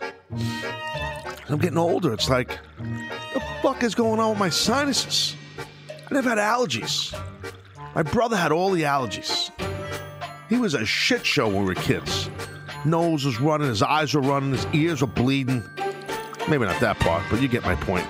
I'm 1.49 1.57
getting 1.57 1.79
older. 1.79 2.13
It's 2.13 2.29
like, 2.29 2.59
the 3.33 3.43
fuck 3.63 3.83
is 3.83 3.95
going 3.95 4.21
on 4.21 4.29
with 4.29 4.39
my 4.39 4.51
sinuses? 4.51 5.37
I 5.89 6.13
never 6.13 6.29
had 6.29 6.37
allergies. 6.37 7.19
My 7.95 8.03
brother 8.03 8.37
had 8.37 8.53
all 8.53 8.73
the 8.73 8.83
allergies. 8.83 9.51
He 10.51 10.59
was 10.59 10.75
a 10.75 10.85
shit 10.85 11.25
show 11.25 11.49
when 11.49 11.61
we 11.61 11.65
were 11.65 11.75
kids. 11.77 12.29
Nose 12.85 13.25
was 13.25 13.41
running, 13.41 13.69
his 13.69 13.83
eyes 13.83 14.13
were 14.13 14.21
running, 14.21 14.53
his 14.53 14.67
ears 14.75 15.01
were 15.01 15.07
bleeding. 15.07 15.65
Maybe 16.47 16.67
not 16.67 16.79
that 16.81 16.99
part, 16.99 17.25
but 17.31 17.41
you 17.41 17.49
get 17.49 17.63
my 17.63 17.75
point 17.75 18.07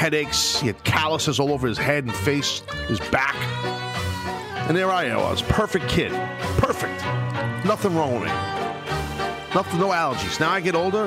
headaches. 0.00 0.58
He 0.58 0.66
had 0.66 0.82
calluses 0.82 1.38
all 1.38 1.52
over 1.52 1.68
his 1.68 1.76
head 1.76 2.04
and 2.04 2.14
face, 2.14 2.62
his 2.88 2.98
back. 3.10 3.36
And 4.66 4.74
there 4.74 4.90
I 4.90 5.14
was, 5.14 5.42
perfect 5.42 5.88
kid. 5.88 6.10
Perfect. 6.56 7.04
Nothing 7.66 7.94
wrong 7.94 8.14
with 8.14 8.22
me. 8.22 8.28
Nothing, 9.54 9.78
no 9.78 9.88
allergies. 9.88 10.40
Now 10.40 10.52
I 10.52 10.60
get 10.60 10.74
older. 10.74 11.06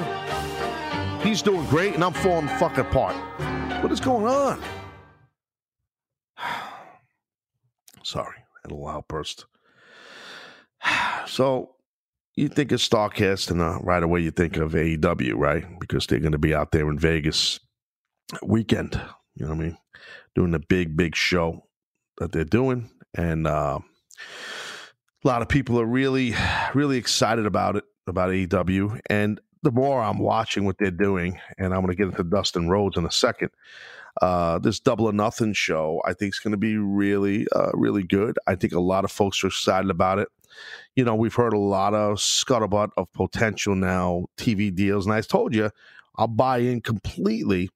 He's 1.23 1.41
doing 1.41 1.65
great, 1.69 1.95
and 1.95 2.03
I'm 2.03 2.13
falling 2.13 2.47
fucking 2.47 2.81
apart. 2.81 3.15
What 3.81 3.91
is 3.91 4.00
going 4.00 4.27
on? 4.27 4.62
Sorry. 8.03 8.38
a 8.63 8.67
little 8.67 8.88
outburst. 8.88 9.45
So 11.25 11.77
you 12.35 12.50
think 12.50 12.71
of 12.73 12.79
Starcast, 12.79 13.50
and 13.50 13.59
uh, 13.59 13.79
right 13.81 14.03
away 14.03 14.19
you 14.19 14.29
think 14.29 14.57
of 14.57 14.73
AEW, 14.73 15.33
right? 15.35 15.65
Because 15.79 16.05
they're 16.05 16.19
going 16.19 16.33
to 16.33 16.38
be 16.38 16.53
out 16.53 16.71
there 16.71 16.88
in 16.91 17.00
Vegas 17.00 17.59
weekend. 18.42 19.00
You 19.36 19.46
know 19.46 19.53
what 19.53 19.62
I 19.62 19.68
mean? 19.68 19.77
Doing 20.36 20.51
the 20.51 20.60
big, 20.60 20.96
big 20.96 21.15
show 21.15 21.65
that 22.18 22.32
they're 22.32 22.44
doing, 22.44 22.89
and 23.15 23.48
uh, 23.48 23.80
a 25.24 25.27
lot 25.27 25.42
of 25.42 25.50
people 25.50 25.80
are 25.80 25.86
really, 25.86 26.36
really 26.74 26.98
excited 26.98 27.46
about 27.46 27.75
it 27.77 27.84
about 28.08 28.30
AEW. 28.30 29.00
And 29.10 29.39
the 29.63 29.72
more 29.72 30.01
I'm 30.01 30.20
watching 30.20 30.65
what 30.65 30.77
they're 30.77 30.92
doing, 30.92 31.39
and 31.58 31.74
I'm 31.74 31.82
going 31.82 31.88
to 31.88 31.96
get 31.96 32.08
into 32.08 32.24
Dustin 32.24 32.70
Rhodes 32.70 32.98
in 32.98 33.06
a 33.06 33.12
second. 33.12 33.50
Uh, 34.22 34.60
this 34.60 34.80
double 34.80 35.06
or 35.06 35.13
nothing 35.13 35.53
show, 35.53 36.01
I 36.06 36.13
think, 36.13 36.36
is 36.36 36.39
going 36.39 36.51
to 36.51 36.58
be 36.58 36.77
really, 36.77 37.48
uh, 37.56 37.72
really 37.74 38.03
good. 38.03 38.38
I 38.46 38.56
think 38.56 38.74
a 38.74 38.80
lot 38.80 39.06
of 39.06 39.12
folks 39.12 39.44
are 39.44 39.48
excited 39.48 39.89
about 39.89 40.20
it. 40.20 40.27
You 40.96 41.03
know, 41.03 41.15
we've 41.15 41.34
heard 41.34 41.53
a 41.53 41.60
lot 41.60 41.96
of 41.96 42.18
scuttlebutt 42.18 42.89
of 42.96 43.12
potential 43.13 43.74
now 43.74 44.25
TV 44.38 44.74
deals, 44.74 45.08
and 45.08 45.15
I 45.15 45.22
told 45.22 45.56
you 45.56 45.72
I'll 46.15 46.27
buy 46.27 46.60
in 46.60 46.82
completely 46.82 47.72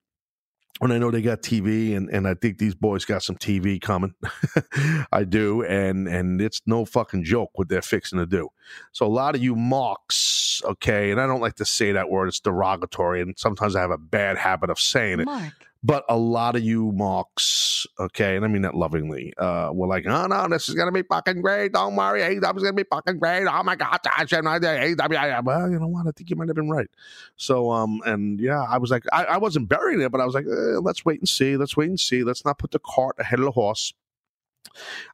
when 0.78 0.92
I 0.92 0.98
know 0.98 1.10
they 1.10 1.22
got 1.22 1.42
TV, 1.42 1.96
and, 1.96 2.08
and 2.10 2.26
I 2.26 2.34
think 2.34 2.58
these 2.58 2.74
boys 2.74 3.04
got 3.04 3.22
some 3.22 3.36
TV 3.36 3.80
coming. 3.80 4.14
I 5.12 5.24
do, 5.24 5.62
and 5.64 6.08
and 6.08 6.40
it's 6.40 6.60
no 6.66 6.84
fucking 6.84 7.24
joke 7.24 7.50
what 7.54 7.68
they're 7.68 7.82
fixing 7.82 8.18
to 8.18 8.26
do. 8.26 8.48
So 8.92 9.06
a 9.06 9.08
lot 9.08 9.34
of 9.34 9.42
you 9.42 9.56
marks, 9.56 10.62
okay, 10.64 11.10
and 11.10 11.20
I 11.20 11.26
don't 11.26 11.40
like 11.40 11.56
to 11.56 11.64
say 11.64 11.92
that 11.92 12.10
word; 12.10 12.28
it's 12.28 12.40
derogatory, 12.40 13.20
and 13.20 13.34
sometimes 13.38 13.76
I 13.76 13.80
have 13.80 13.90
a 13.90 13.98
bad 13.98 14.38
habit 14.38 14.70
of 14.70 14.78
saying 14.78 15.20
it. 15.20 15.26
Mark. 15.26 15.52
But 15.84 16.04
a 16.08 16.16
lot 16.16 16.56
of 16.56 16.62
you 16.62 16.90
marks, 16.90 17.86
okay, 18.00 18.34
and 18.34 18.44
I 18.44 18.48
mean 18.48 18.62
that 18.62 18.74
lovingly, 18.74 19.32
uh, 19.38 19.70
were 19.72 19.86
like, 19.86 20.06
oh 20.08 20.26
no, 20.26 20.48
this 20.48 20.68
is 20.68 20.74
gonna 20.74 20.90
be 20.90 21.02
fucking 21.02 21.40
great. 21.40 21.72
Don't 21.72 21.94
worry, 21.94 22.20
AEW's 22.20 22.62
gonna 22.64 22.72
be 22.72 22.84
fucking 22.90 23.18
great. 23.20 23.46
Oh 23.46 23.62
my 23.62 23.76
god, 23.76 24.00
AEW. 24.04 25.44
Well, 25.44 25.70
you 25.70 25.78
know 25.78 25.86
what? 25.86 26.08
I 26.08 26.10
think 26.10 26.30
you 26.30 26.36
might 26.36 26.48
have 26.48 26.56
been 26.56 26.68
right. 26.68 26.90
So, 27.36 27.70
um, 27.70 28.00
and 28.04 28.40
yeah, 28.40 28.60
I 28.60 28.78
was 28.78 28.90
like, 28.90 29.04
I, 29.12 29.24
I 29.24 29.36
wasn't 29.36 29.68
burying 29.68 30.00
it, 30.00 30.10
but 30.10 30.20
I 30.20 30.24
was 30.24 30.34
like, 30.34 30.46
eh, 30.46 30.78
let's 30.82 31.04
wait 31.04 31.20
and 31.20 31.28
see. 31.28 31.56
Let's 31.56 31.76
wait 31.76 31.88
and 31.88 32.00
see. 32.00 32.24
Let's 32.24 32.44
not 32.44 32.58
put 32.58 32.72
the 32.72 32.80
cart 32.80 33.14
ahead 33.20 33.38
of 33.38 33.44
the 33.44 33.52
horse. 33.52 33.94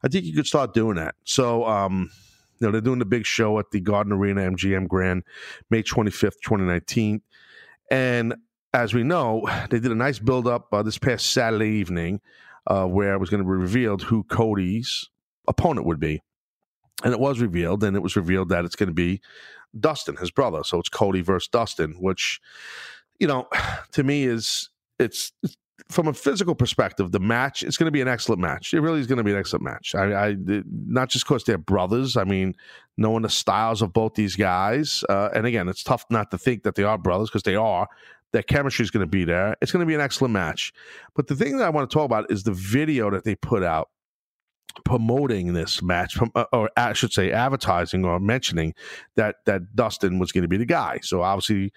I 0.03 0.07
think 0.07 0.25
you 0.25 0.33
could 0.33 0.47
start 0.47 0.73
doing 0.73 0.95
that. 0.95 1.15
So, 1.25 1.65
um, 1.65 2.09
you 2.59 2.67
know, 2.67 2.71
they're 2.71 2.81
doing 2.81 2.99
the 2.99 3.05
big 3.05 3.25
show 3.25 3.59
at 3.59 3.71
the 3.71 3.79
Garden 3.79 4.13
Arena 4.13 4.41
MGM 4.41 4.87
Grand, 4.87 5.23
May 5.69 5.83
25th, 5.83 6.41
2019. 6.43 7.21
And 7.91 8.35
as 8.75 8.93
we 8.93 9.03
know, 9.03 9.47
they 9.69 9.79
did 9.79 9.91
a 9.91 9.95
nice 9.95 10.19
build 10.19 10.47
up 10.47 10.67
uh, 10.71 10.83
this 10.83 10.97
past 10.97 11.31
Saturday 11.31 11.69
evening 11.69 12.21
uh, 12.67 12.85
where 12.85 13.13
it 13.13 13.19
was 13.19 13.29
going 13.29 13.41
to 13.41 13.47
be 13.47 13.55
revealed 13.55 14.03
who 14.03 14.23
Cody's 14.23 15.09
opponent 15.47 15.87
would 15.87 15.99
be. 15.99 16.21
And 17.03 17.13
it 17.13 17.19
was 17.19 17.39
revealed, 17.39 17.83
and 17.83 17.95
it 17.95 18.01
was 18.01 18.15
revealed 18.15 18.49
that 18.49 18.65
it's 18.65 18.75
going 18.75 18.87
to 18.87 18.93
be 18.93 19.21
Dustin, 19.77 20.15
his 20.15 20.31
brother. 20.31 20.63
So 20.63 20.79
it's 20.79 20.89
Cody 20.89 21.21
versus 21.21 21.49
Dustin, 21.49 21.95
which, 21.99 22.39
you 23.19 23.27
know, 23.27 23.47
to 23.91 24.03
me 24.03 24.25
is 24.25 24.69
it's, 24.97 25.31
it's 25.43 25.57
from 25.89 26.07
a 26.07 26.13
physical 26.13 26.55
perspective, 26.55 27.11
the 27.11 27.19
match 27.19 27.63
it's 27.63 27.77
going 27.77 27.85
to 27.85 27.91
be 27.91 28.01
an 28.01 28.07
excellent 28.07 28.41
match. 28.41 28.73
It 28.73 28.79
really 28.79 28.99
is 28.99 29.07
going 29.07 29.17
to 29.17 29.23
be 29.23 29.31
an 29.31 29.37
excellent 29.37 29.63
match. 29.63 29.93
I, 29.93 30.29
I 30.29 30.35
not 30.37 31.09
just 31.09 31.25
because 31.25 31.43
they're 31.43 31.57
brothers. 31.57 32.17
I 32.17 32.23
mean, 32.23 32.55
knowing 32.97 33.23
the 33.23 33.29
styles 33.29 33.81
of 33.81 33.93
both 33.93 34.15
these 34.15 34.35
guys, 34.35 35.03
uh, 35.09 35.29
and 35.33 35.45
again, 35.45 35.67
it's 35.67 35.83
tough 35.83 36.05
not 36.09 36.31
to 36.31 36.37
think 36.37 36.63
that 36.63 36.75
they 36.75 36.83
are 36.83 36.97
brothers 36.97 37.29
because 37.29 37.43
they 37.43 37.55
are. 37.55 37.87
Their 38.31 38.43
chemistry 38.43 38.83
is 38.83 38.91
going 38.91 39.05
to 39.05 39.09
be 39.09 39.23
there. 39.23 39.55
It's 39.61 39.71
going 39.71 39.81
to 39.81 39.85
be 39.85 39.95
an 39.95 40.01
excellent 40.01 40.33
match. 40.33 40.73
But 41.15 41.27
the 41.27 41.35
thing 41.35 41.57
that 41.57 41.65
I 41.65 41.69
want 41.69 41.89
to 41.89 41.93
talk 41.93 42.05
about 42.05 42.29
is 42.29 42.43
the 42.43 42.51
video 42.51 43.09
that 43.11 43.23
they 43.23 43.35
put 43.35 43.63
out 43.63 43.89
promoting 44.83 45.53
this 45.53 45.81
match, 45.81 46.17
uh, 46.35 46.45
or 46.51 46.69
I 46.75 46.93
should 46.93 47.13
say, 47.13 47.31
advertising 47.31 48.03
or 48.03 48.19
mentioning 48.19 48.73
that 49.15 49.37
that 49.45 49.75
Dustin 49.75 50.19
was 50.19 50.31
going 50.31 50.41
to 50.41 50.47
be 50.47 50.57
the 50.57 50.65
guy. 50.65 50.99
So 51.01 51.21
obviously, 51.21 51.71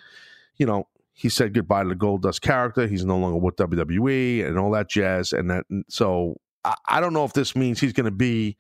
you 0.57 0.67
know, 0.67 0.88
he 1.19 1.29
said 1.29 1.53
goodbye 1.53 1.83
to 1.83 1.89
the 1.89 1.97
Goldust 1.97 2.43
character. 2.43 2.87
He's 2.87 3.05
no 3.05 3.19
longer 3.19 3.39
with 3.39 3.57
WWE 3.57 4.47
and 4.47 4.57
all 4.57 4.71
that 4.71 4.89
jazz. 4.89 5.33
And 5.33 5.51
that, 5.51 5.65
so 5.89 6.37
I, 6.65 6.77
I 6.87 7.01
don't 7.01 7.13
know 7.13 7.25
if 7.25 7.33
this 7.33 7.57
means 7.57 7.81
he's 7.81 7.93
going 7.93 8.05
to 8.05 8.13
be 8.13 8.57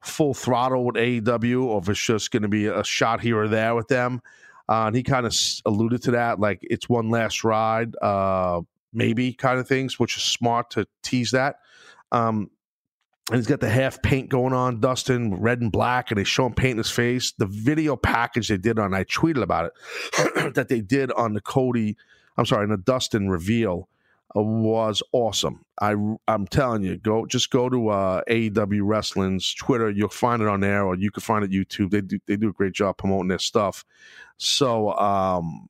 full 0.00 0.34
throttle 0.34 0.84
with 0.84 0.96
AEW 0.96 1.62
or 1.62 1.80
if 1.80 1.88
it's 1.88 2.04
just 2.04 2.32
going 2.32 2.42
to 2.42 2.48
be 2.48 2.66
a 2.66 2.82
shot 2.82 3.20
here 3.20 3.38
or 3.38 3.46
there 3.46 3.76
with 3.76 3.86
them. 3.86 4.20
Uh, 4.68 4.88
and 4.88 4.96
he 4.96 5.04
kind 5.04 5.24
of 5.24 5.32
alluded 5.64 6.02
to 6.02 6.10
that, 6.10 6.40
like 6.40 6.58
it's 6.62 6.88
one 6.88 7.10
last 7.10 7.44
ride, 7.44 7.94
uh, 8.02 8.60
maybe 8.92 9.32
kind 9.32 9.60
of 9.60 9.68
things, 9.68 10.00
which 10.00 10.16
is 10.16 10.24
smart 10.24 10.68
to 10.70 10.88
tease 11.04 11.30
that. 11.30 11.60
Um, 12.10 12.50
and 13.30 13.38
he's 13.38 13.46
got 13.46 13.60
the 13.60 13.68
half 13.68 14.02
paint 14.02 14.28
going 14.28 14.52
on, 14.52 14.80
Dustin, 14.80 15.36
red 15.36 15.60
and 15.60 15.70
black, 15.70 16.10
and 16.10 16.18
they 16.18 16.24
show 16.24 16.46
him 16.46 16.54
painting 16.54 16.78
his 16.78 16.90
face. 16.90 17.30
The 17.30 17.46
video 17.46 17.94
package 17.94 18.48
they 18.48 18.56
did 18.56 18.78
on, 18.78 18.92
I 18.92 19.04
tweeted 19.04 19.42
about 19.42 19.66
it, 19.66 20.54
that 20.54 20.68
they 20.68 20.80
did 20.80 21.12
on 21.12 21.34
the 21.34 21.40
Cody, 21.40 21.96
I'm 22.36 22.44
sorry, 22.44 22.64
on 22.64 22.70
the 22.70 22.76
Dustin 22.76 23.28
reveal 23.28 23.88
uh, 24.36 24.42
was 24.42 25.00
awesome. 25.12 25.64
I, 25.80 25.94
I'm 26.26 26.46
telling 26.48 26.82
you, 26.82 26.96
go 26.96 27.24
just 27.24 27.50
go 27.50 27.68
to 27.68 27.88
uh, 27.90 28.22
AEW 28.28 28.80
Wrestling's 28.82 29.54
Twitter. 29.54 29.90
You'll 29.90 30.08
find 30.08 30.42
it 30.42 30.48
on 30.48 30.58
there, 30.58 30.84
or 30.84 30.96
you 30.96 31.12
can 31.12 31.20
find 31.20 31.44
it 31.44 31.52
YouTube. 31.52 31.90
They 31.90 32.00
do 32.00 32.18
they 32.26 32.36
do 32.36 32.48
a 32.48 32.52
great 32.52 32.72
job 32.72 32.96
promoting 32.96 33.28
their 33.28 33.38
stuff. 33.38 33.84
So, 34.38 34.92
um, 34.94 35.68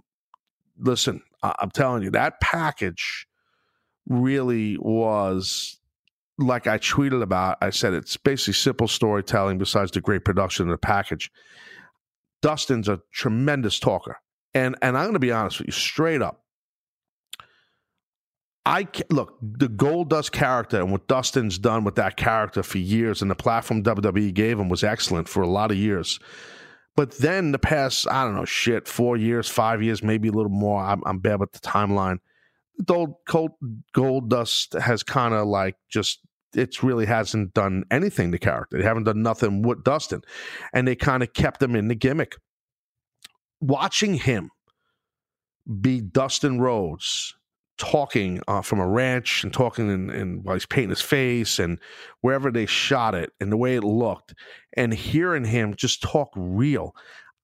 listen, 0.79 1.23
I, 1.43 1.55
I'm 1.59 1.71
telling 1.71 2.05
you, 2.05 2.11
that 2.11 2.40
package 2.40 3.26
really 4.09 4.79
was 4.79 5.80
like 6.41 6.67
I 6.67 6.79
tweeted 6.79 7.23
about. 7.23 7.59
I 7.61 7.71
said 7.71 7.95
it's 7.95 8.17
basically 8.17 8.55
simple 8.55 8.89
storytelling 8.89 9.59
besides 9.59 9.91
the 9.91 10.01
great 10.01 10.25
production 10.25 10.69
of 10.69 10.73
the 10.73 10.79
package. 10.79 11.31
Dustin's 12.43 12.89
a 12.89 13.01
tremendous 13.13 13.79
talker, 13.79 14.17
and 14.55 14.77
and 14.83 14.97
I'm 14.97 15.05
going 15.05 15.15
to 15.15 15.19
be 15.19 15.33
honest 15.33 15.59
with 15.59 15.69
you, 15.69 15.73
straight 15.73 16.23
up. 16.23 16.45
I 18.67 18.87
look 19.11 19.39
the 19.41 19.69
Goldust 19.69 20.33
character 20.33 20.81
and 20.81 20.93
what 20.93 21.09
Dustin's 21.09 21.59
done 21.59 21.85
with 21.85 21.95
that 21.97 22.17
character 22.17 22.63
for 22.63 22.79
years, 22.79 23.23
and 23.23 23.31
the 23.31 23.35
platform 23.35 23.83
WWE 23.83 24.33
gave 24.35 24.59
him 24.59 24.69
was 24.69 24.85
excellent 24.85 25.29
for 25.29 25.43
a 25.43 25.49
lot 25.49 25.71
of 25.71 25.77
years. 25.77 26.19
But 26.97 27.19
then 27.19 27.53
the 27.53 27.59
past, 27.59 28.07
I 28.09 28.25
don't 28.25 28.35
know, 28.35 28.45
shit, 28.45 28.87
four 28.87 29.17
years, 29.17 29.49
five 29.49 29.83
years, 29.83 30.03
maybe 30.03 30.29
a 30.29 30.33
little 30.33 30.51
more. 30.51 30.83
I'm, 30.83 31.03
I'm 31.07 31.19
bad 31.19 31.41
with 31.41 31.53
the 31.53 31.61
timeline. 31.61 32.19
Gold, 32.85 33.15
Gold, 33.27 33.53
Goldust 33.95 34.79
has 34.79 35.03
kind 35.03 35.35
of 35.35 35.47
like 35.47 35.77
just 35.89 36.21
it 36.54 36.83
really 36.83 37.07
hasn't 37.07 37.54
done 37.54 37.85
anything 37.90 38.33
to 38.33 38.38
character. 38.38 38.78
They 38.78 38.85
haven't 38.85 39.04
done 39.04 39.23
nothing 39.23 39.62
with 39.62 39.85
Dustin, 39.85 40.23
and 40.73 40.87
they 40.87 40.97
kind 40.97 41.23
of 41.23 41.33
kept 41.33 41.62
him 41.62 41.75
in 41.75 41.88
the 41.88 41.95
gimmick. 41.95 42.37
Watching 43.61 44.14
him 44.14 44.50
be 45.80 46.00
Dustin 46.00 46.61
Rhodes 46.61 47.35
talking 47.80 48.40
uh, 48.47 48.61
from 48.61 48.78
a 48.78 48.87
ranch 48.87 49.42
and 49.42 49.54
talking 49.54 49.90
in, 49.90 50.11
in 50.11 50.42
while 50.42 50.54
he's 50.54 50.66
painting 50.66 50.90
his 50.90 51.00
face 51.00 51.59
and 51.59 51.78
wherever 52.21 52.50
they 52.50 52.66
shot 52.66 53.14
it 53.14 53.33
and 53.40 53.50
the 53.50 53.57
way 53.57 53.75
it 53.75 53.83
looked 53.83 54.35
and 54.76 54.92
hearing 54.92 55.47
him 55.47 55.75
just 55.75 56.02
talk 56.02 56.28
real 56.37 56.95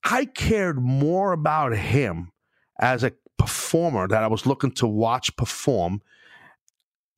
i 0.05 0.27
cared 0.27 0.79
more 0.79 1.33
about 1.33 1.75
him 1.75 2.31
as 2.79 3.03
a 3.03 3.13
performer 3.39 4.07
that 4.07 4.23
i 4.23 4.27
was 4.27 4.45
looking 4.45 4.71
to 4.71 4.87
watch 4.87 5.35
perform 5.37 6.03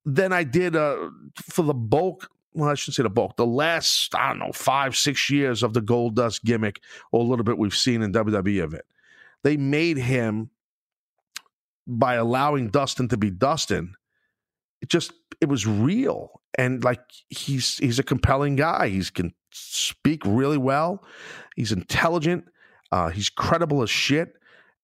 than 0.08 0.32
i 0.32 0.42
did 0.42 0.74
uh, 0.74 1.10
for 1.34 1.62
the 1.62 1.74
bulk 1.74 2.30
well, 2.54 2.70
I 2.70 2.74
shouldn't 2.74 2.96
say 2.96 3.02
the 3.04 3.10
bulk. 3.10 3.36
The 3.36 3.46
last, 3.46 4.16
I 4.16 4.30
don't 4.30 4.40
know, 4.40 4.50
five, 4.52 4.96
six 4.96 5.30
years 5.30 5.62
of 5.62 5.74
the 5.74 5.82
Goldust 5.82 6.42
gimmick, 6.42 6.80
or 7.12 7.20
a 7.20 7.24
little 7.24 7.44
bit 7.44 7.56
we've 7.56 7.76
seen 7.76 8.02
in 8.02 8.12
WWE 8.12 8.64
of 8.64 8.74
it. 8.74 8.84
They 9.44 9.56
made 9.56 9.96
him 9.96 10.50
by 11.88 12.14
allowing 12.14 12.68
Dustin 12.68 13.08
to 13.08 13.16
be 13.16 13.30
Dustin, 13.30 13.94
it 14.82 14.90
just 14.90 15.12
it 15.40 15.48
was 15.48 15.66
real 15.66 16.42
and 16.56 16.84
like 16.84 17.00
he's 17.30 17.78
he's 17.78 17.98
a 17.98 18.04
compelling 18.04 18.54
guy. 18.56 18.88
He 18.88 19.02
can 19.04 19.32
speak 19.50 20.22
really 20.24 20.58
well. 20.58 21.02
He's 21.56 21.72
intelligent. 21.72 22.44
Uh, 22.92 23.08
he's 23.08 23.30
credible 23.30 23.82
as 23.82 23.90
shit, 23.90 24.34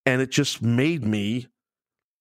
and 0.07 0.21
it 0.21 0.31
just 0.31 0.63
made 0.63 1.05
me 1.05 1.47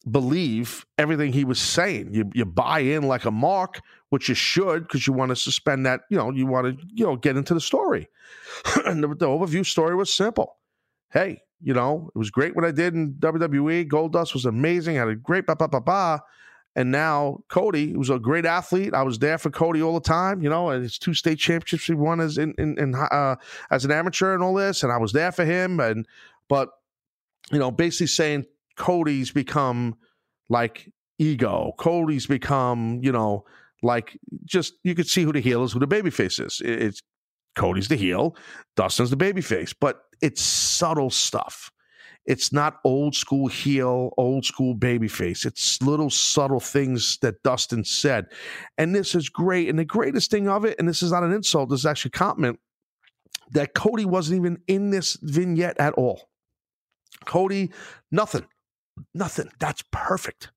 believe 0.10 0.86
everything 0.98 1.31
he 1.31 1.45
was 1.45 1.60
saying. 1.60 2.13
You 2.13 2.29
you 2.33 2.45
buy 2.45 2.79
in 2.79 3.03
like 3.03 3.25
a 3.25 3.31
mark, 3.31 3.81
which 4.10 4.29
you 4.29 4.36
should 4.36 4.83
because 4.83 5.07
you 5.07 5.13
want 5.13 5.29
to 5.29 5.36
suspend 5.36 5.86
that. 5.86 6.01
You 6.10 6.17
know, 6.17 6.31
you 6.31 6.45
want 6.45 6.79
to 6.79 6.86
you 6.93 7.05
know 7.05 7.15
get 7.15 7.38
into 7.38 7.53
the 7.53 7.62
story. 7.62 8.10
and 8.86 9.03
the, 9.03 9.07
the 9.07 9.27
overview 9.27 9.65
story 9.65 9.95
was 9.95 10.13
simple. 10.13 10.57
Hey, 11.12 11.41
you 11.62 11.74
know, 11.74 12.10
it 12.13 12.17
was 12.17 12.29
great 12.29 12.55
what 12.55 12.65
I 12.65 12.72
did 12.72 12.93
in 12.93 13.13
WWE. 13.15 13.88
Goldust 13.88 14.33
was 14.33 14.45
amazing. 14.45 14.98
I 14.98 15.01
had 15.01 15.10
a 15.10 15.15
great 15.15 15.45
ba 15.45 15.55
ba 15.55 15.67
ba 15.67 15.81
ba. 15.81 16.22
And 16.75 16.91
now 16.91 17.43
Cody 17.50 17.95
was 17.95 18.10
a 18.10 18.17
great 18.17 18.45
athlete. 18.45 18.95
I 18.95 19.03
was 19.03 19.19
there 19.19 19.38
for 19.38 19.51
Cody 19.51 19.81
all 19.83 19.93
the 19.93 20.00
time, 20.00 20.41
you 20.41 20.50
know, 20.50 20.69
and 20.69 20.81
his 20.81 20.98
two 20.98 21.13
state 21.13 21.38
championships 21.38 21.86
he 21.86 21.93
won 21.93 22.19
as 22.19 22.39
in, 22.39 22.55
in, 22.57 22.79
in 22.79 22.95
uh, 22.95 23.36
as 23.69 23.86
an 23.86 23.91
amateur 23.91 24.33
and 24.33 24.41
all 24.41 24.55
this, 24.55 24.81
and 24.81 24.91
I 24.91 24.98
was 24.98 25.12
there 25.12 25.31
for 25.31 25.45
him. 25.45 25.79
And 25.79 26.07
but 26.50 26.69
you 27.51 27.60
know, 27.60 27.69
basically 27.69 28.07
saying 28.07 28.45
Cody's 28.77 29.32
become 29.32 29.96
like 30.50 30.92
ego. 31.20 31.74
Cody's 31.77 32.27
become, 32.27 33.00
you 33.01 33.12
know, 33.12 33.46
like 33.82 34.18
just 34.46 34.74
you 34.84 34.96
could 34.96 35.08
see 35.08 35.24
who 35.24 35.34
the 35.34 35.39
heel 35.39 35.63
is, 35.63 35.74
who 35.74 35.80
the 35.80 35.88
babyface 35.88 36.46
is. 36.46 36.62
It's 36.63 37.01
Cody's 37.56 37.88
the 37.88 37.96
heel, 37.96 38.36
Dustin's 38.75 39.12
the 39.12 39.18
babyface, 39.18 39.75
but 39.80 40.01
it's 40.22 40.42
subtle 40.42 41.10
stuff. 41.10 41.72
It's 42.25 42.53
not 42.53 42.80
old 42.86 43.15
school 43.15 43.48
heel, 43.48 44.12
old 44.18 44.46
school 44.46 44.75
babyface. 44.75 45.46
It's 45.46 45.82
little 45.82 46.10
subtle 46.10 46.62
things 46.62 47.18
that 47.22 47.44
Dustin 47.44 47.84
said. 47.84 48.27
And 48.77 48.96
this 48.96 49.13
is 49.13 49.27
great. 49.27 49.68
And 49.68 49.77
the 49.77 49.86
greatest 49.86 50.32
thing 50.32 50.48
of 50.48 50.63
it, 50.63 50.80
and 50.80 50.88
this 50.88 51.03
is 51.03 51.12
not 51.12 51.24
an 51.24 51.34
insult, 51.34 51.70
this 51.70 51.82
is 51.82 51.86
actually 51.86 52.12
a 52.15 52.18
compliment, 52.18 52.60
that 53.51 53.74
Cody 53.74 54.06
wasn't 54.06 54.38
even 54.39 54.58
in 54.68 54.89
this 54.89 55.18
vignette 55.22 55.77
at 55.80 55.94
all. 55.94 56.30
Cody, 57.25 57.72
nothing. 58.10 58.46
Nothing. 59.13 59.50
That's 59.59 59.83
perfect. 59.91 60.51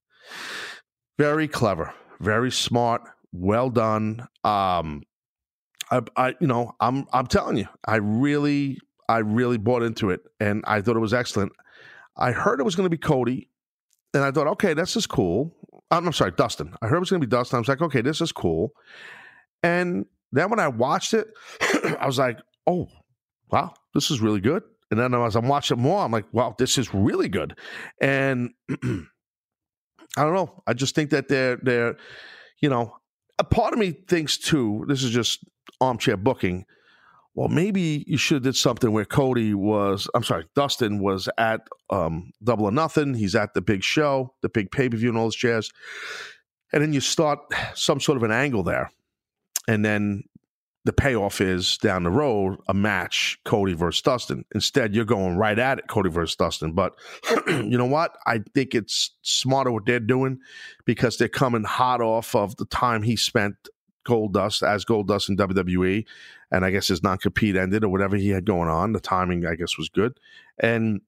Very 1.18 1.48
clever, 1.48 1.94
very 2.20 2.50
smart, 2.50 3.02
well 3.32 3.70
done. 3.70 4.26
Um, 4.44 5.02
I, 5.90 6.02
I, 6.16 6.34
you 6.40 6.46
know, 6.46 6.72
I'm, 6.80 7.06
I'm 7.12 7.26
telling 7.26 7.56
you, 7.56 7.66
I 7.86 7.96
really, 7.96 8.78
I 9.08 9.18
really 9.18 9.56
bought 9.56 9.82
into 9.82 10.10
it, 10.10 10.20
and 10.40 10.64
I 10.66 10.80
thought 10.80 10.96
it 10.96 11.00
was 11.00 11.14
excellent. 11.14 11.52
I 12.16 12.32
heard 12.32 12.60
it 12.60 12.64
was 12.64 12.74
going 12.74 12.86
to 12.86 12.90
be 12.90 12.98
Cody, 12.98 13.50
and 14.12 14.24
I 14.24 14.30
thought, 14.30 14.46
okay, 14.48 14.74
this 14.74 14.96
is 14.96 15.06
cool. 15.06 15.54
I'm, 15.90 16.06
I'm 16.06 16.12
sorry, 16.12 16.32
Dustin. 16.32 16.74
I 16.82 16.88
heard 16.88 16.96
it 16.96 17.00
was 17.00 17.10
going 17.10 17.20
to 17.20 17.26
be 17.26 17.30
Dustin. 17.30 17.56
I 17.56 17.60
was 17.60 17.68
like, 17.68 17.82
okay, 17.82 18.00
this 18.00 18.20
is 18.20 18.32
cool. 18.32 18.72
And 19.62 20.06
then 20.32 20.50
when 20.50 20.60
I 20.60 20.68
watched 20.68 21.14
it, 21.14 21.28
I 22.00 22.06
was 22.06 22.18
like, 22.18 22.38
oh, 22.66 22.88
wow, 23.50 23.74
this 23.94 24.10
is 24.10 24.20
really 24.20 24.40
good. 24.40 24.62
And 24.90 25.00
then 25.00 25.14
as 25.14 25.36
I'm 25.36 25.48
watching 25.48 25.80
more, 25.80 26.04
I'm 26.04 26.12
like, 26.12 26.26
wow, 26.32 26.54
this 26.58 26.78
is 26.78 26.94
really 26.94 27.28
good. 27.28 27.56
And 28.00 28.50
I 28.70 30.22
don't 30.22 30.34
know. 30.34 30.62
I 30.66 30.74
just 30.74 30.94
think 30.94 31.10
that 31.10 31.28
they're 31.28 31.56
they're, 31.56 31.96
you 32.60 32.68
know, 32.68 32.96
a 33.38 33.44
part 33.44 33.72
of 33.72 33.78
me 33.78 33.92
thinks 34.08 34.38
too. 34.38 34.84
This 34.88 35.02
is 35.02 35.10
just 35.10 35.44
armchair 35.80 36.16
booking. 36.16 36.64
Well, 37.34 37.48
maybe 37.48 38.02
you 38.06 38.16
should 38.16 38.36
have 38.36 38.42
did 38.44 38.56
something 38.56 38.92
where 38.92 39.04
Cody 39.04 39.52
was. 39.52 40.08
I'm 40.14 40.22
sorry, 40.22 40.46
Dustin 40.54 41.02
was 41.02 41.28
at 41.36 41.60
um, 41.90 42.32
Double 42.42 42.64
or 42.64 42.72
Nothing. 42.72 43.12
He's 43.12 43.34
at 43.34 43.52
the 43.52 43.60
big 43.60 43.82
show, 43.82 44.34
the 44.40 44.48
big 44.48 44.70
pay 44.70 44.88
per 44.88 44.96
view, 44.96 45.10
and 45.10 45.18
all 45.18 45.26
this 45.26 45.34
jazz. 45.34 45.70
And 46.72 46.82
then 46.82 46.94
you 46.94 47.00
start 47.00 47.40
some 47.74 48.00
sort 48.00 48.16
of 48.16 48.22
an 48.22 48.32
angle 48.32 48.62
there, 48.62 48.90
and 49.68 49.84
then 49.84 50.22
the 50.86 50.92
payoff 50.92 51.40
is 51.40 51.78
down 51.78 52.04
the 52.04 52.10
road 52.10 52.58
a 52.68 52.74
match 52.74 53.40
Cody 53.44 53.74
versus 53.74 54.00
Dustin. 54.02 54.44
Instead, 54.54 54.94
you're 54.94 55.04
going 55.04 55.36
right 55.36 55.58
at 55.58 55.80
it, 55.80 55.88
Cody 55.88 56.10
versus 56.10 56.36
Dustin. 56.36 56.72
But 56.72 56.94
you 57.48 57.76
know 57.76 57.86
what? 57.86 58.16
I 58.24 58.44
think 58.54 58.72
it's 58.72 59.10
smarter 59.22 59.72
what 59.72 59.84
they're 59.84 59.98
doing 59.98 60.38
because 60.84 61.18
they're 61.18 61.28
coming 61.28 61.64
hot 61.64 62.00
off 62.00 62.36
of 62.36 62.56
the 62.56 62.66
time 62.66 63.02
he 63.02 63.16
spent 63.16 63.56
Goldust 64.06 64.62
as 64.62 64.84
Goldust 64.84 65.28
in 65.28 65.36
WWE. 65.36 66.06
And 66.52 66.64
I 66.64 66.70
guess 66.70 66.86
his 66.86 67.02
non 67.02 67.18
compete 67.18 67.56
ended 67.56 67.82
or 67.82 67.88
whatever 67.88 68.14
he 68.14 68.28
had 68.28 68.44
going 68.44 68.68
on. 68.68 68.92
The 68.92 69.00
timing, 69.00 69.44
I 69.44 69.56
guess, 69.56 69.76
was 69.76 69.88
good. 69.88 70.16
And 70.60 71.00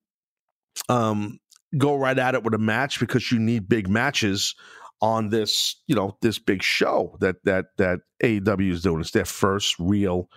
um, 0.89 1.39
go 1.77 1.95
right 1.95 2.19
at 2.19 2.35
it 2.35 2.43
with 2.43 2.55
a 2.55 2.59
match 2.59 2.99
because 2.99 3.31
you 3.31 3.39
need 3.39 3.69
big 3.69 3.89
matches 3.89 4.57
on 5.01 5.31
this, 5.31 5.77
you 5.87 5.95
know, 5.95 6.17
this 6.23 6.39
big 6.39 6.63
show 6.63 7.17
that 7.21 7.37
that 7.45 7.67
that 7.77 8.01
AEW 8.23 8.71
is 8.71 8.83
doing. 8.83 9.01
It's 9.01 9.13
their 9.13 9.25
first 9.25 9.77
real, 9.79 10.29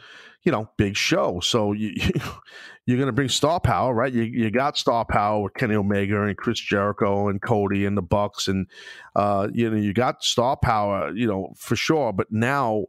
you 0.44 0.52
know, 0.52 0.70
big 0.78 0.96
show. 0.96 1.40
So 1.40 1.74
you, 1.74 1.94
you 2.86 2.96
are 2.96 2.98
going 2.98 3.08
to 3.08 3.12
bring 3.12 3.30
star 3.30 3.60
power, 3.60 3.94
right? 3.94 4.14
You 4.14 4.24
you 4.24 4.52
got 4.52 4.78
star 4.78 5.06
power 5.06 5.42
with 5.42 5.54
Kenny 5.56 5.76
Omega 5.76 6.24
and 6.24 6.38
Chris 6.38 6.60
Jericho 6.60 7.28
and 7.28 7.42
Cody 7.42 7.86
and 7.86 7.98
the 7.98 8.02
Bucks, 8.02 8.48
and 8.48 8.68
uh, 9.16 9.48
you 9.54 9.70
know 9.70 9.78
you 9.78 9.94
got 9.94 10.24
star 10.24 10.58
power, 10.58 11.12
you 11.14 11.28
know, 11.28 11.54
for 11.58 11.76
sure. 11.76 12.14
But 12.14 12.32
now 12.32 12.86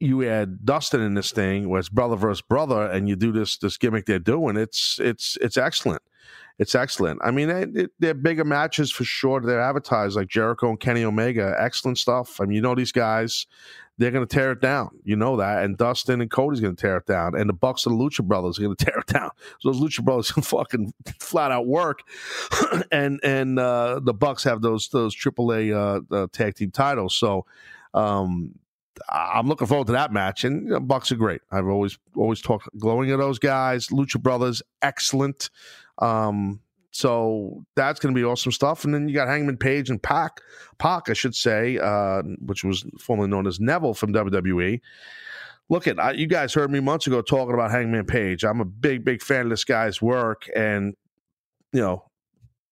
you 0.00 0.28
add 0.28 0.64
Dustin 0.64 1.00
in 1.00 1.14
this 1.14 1.30
thing, 1.30 1.68
where 1.68 1.78
it's 1.78 1.88
brother 1.88 2.16
versus 2.16 2.42
brother, 2.42 2.86
and 2.86 3.08
you 3.08 3.14
do 3.14 3.30
this 3.30 3.56
this 3.58 3.76
gimmick 3.76 4.06
they're 4.06 4.18
doing. 4.18 4.56
It's 4.56 4.98
it's 5.00 5.38
it's 5.40 5.56
excellent 5.56 6.02
it's 6.58 6.74
excellent. 6.74 7.20
I 7.22 7.30
mean, 7.30 7.48
they, 7.48 7.86
they're 7.98 8.14
bigger 8.14 8.44
matches 8.44 8.90
for 8.90 9.04
sure. 9.04 9.40
They're 9.40 9.60
advertised 9.60 10.16
like 10.16 10.28
Jericho 10.28 10.70
and 10.70 10.80
Kenny 10.80 11.04
Omega. 11.04 11.54
Excellent 11.58 11.98
stuff. 11.98 12.40
I 12.40 12.44
mean, 12.44 12.56
you 12.56 12.62
know 12.62 12.74
these 12.74 12.92
guys, 12.92 13.46
they're 13.98 14.10
going 14.10 14.26
to 14.26 14.34
tear 14.34 14.52
it 14.52 14.60
down. 14.60 14.90
You 15.04 15.16
know 15.16 15.36
that. 15.36 15.64
And 15.64 15.76
Dustin 15.76 16.20
and 16.20 16.30
Cody's 16.30 16.60
going 16.60 16.76
to 16.76 16.80
tear 16.80 16.96
it 16.96 17.06
down. 17.06 17.34
And 17.34 17.48
the 17.48 17.54
Bucks 17.54 17.86
and 17.86 17.98
the 17.98 18.04
Lucha 18.04 18.24
Brothers 18.24 18.58
are 18.58 18.62
going 18.62 18.76
to 18.76 18.84
tear 18.84 18.98
it 18.98 19.06
down. 19.06 19.30
So 19.60 19.70
those 19.70 19.80
Lucha 19.80 20.04
Brothers 20.04 20.32
can 20.32 20.42
fucking 20.42 20.92
flat 21.18 21.52
out 21.52 21.66
work. 21.66 22.00
and 22.92 23.20
and 23.22 23.58
uh, 23.58 24.00
the 24.02 24.14
Bucks 24.14 24.44
have 24.44 24.62
those 24.62 24.88
those 24.88 25.16
AAA 25.16 25.74
uh, 25.74 26.14
uh, 26.14 26.26
tag 26.32 26.54
team 26.54 26.70
titles. 26.70 27.14
So 27.14 27.46
um, 27.94 28.54
I'm 29.08 29.48
looking 29.48 29.66
forward 29.66 29.86
to 29.88 29.92
that 29.92 30.12
match. 30.12 30.44
And 30.44 30.64
you 30.66 30.72
know, 30.74 30.80
Bucks 30.80 31.12
are 31.12 31.16
great. 31.16 31.40
I've 31.50 31.66
always 31.66 31.98
always 32.16 32.40
talked 32.40 32.68
glowing 32.78 33.10
of 33.10 33.18
those 33.18 33.38
guys. 33.38 33.88
Lucha 33.88 34.20
Brothers, 34.20 34.62
excellent. 34.80 35.50
Um, 36.02 36.60
so 36.90 37.64
that's 37.74 38.00
going 38.00 38.14
to 38.14 38.18
be 38.18 38.24
awesome 38.24 38.52
stuff. 38.52 38.84
And 38.84 38.94
then 38.94 39.08
you 39.08 39.14
got 39.14 39.26
Hangman 39.26 39.56
Page 39.56 39.88
and 39.88 40.02
Pac, 40.02 40.40
Pac, 40.78 41.08
I 41.08 41.14
should 41.14 41.34
say, 41.34 41.78
uh, 41.78 42.22
which 42.44 42.64
was 42.64 42.84
formerly 42.98 43.28
known 43.28 43.46
as 43.46 43.58
Neville 43.60 43.94
from 43.94 44.12
WWE. 44.12 44.80
Look 45.70 45.86
at 45.86 46.18
you 46.18 46.26
guys 46.26 46.52
heard 46.52 46.70
me 46.70 46.80
months 46.80 47.06
ago 47.06 47.22
talking 47.22 47.54
about 47.54 47.70
Hangman 47.70 48.04
Page. 48.04 48.44
I'm 48.44 48.60
a 48.60 48.64
big, 48.66 49.04
big 49.04 49.22
fan 49.22 49.44
of 49.44 49.50
this 49.50 49.64
guy's 49.64 50.02
work, 50.02 50.46
and 50.54 50.94
you 51.72 51.80
know, 51.80 52.04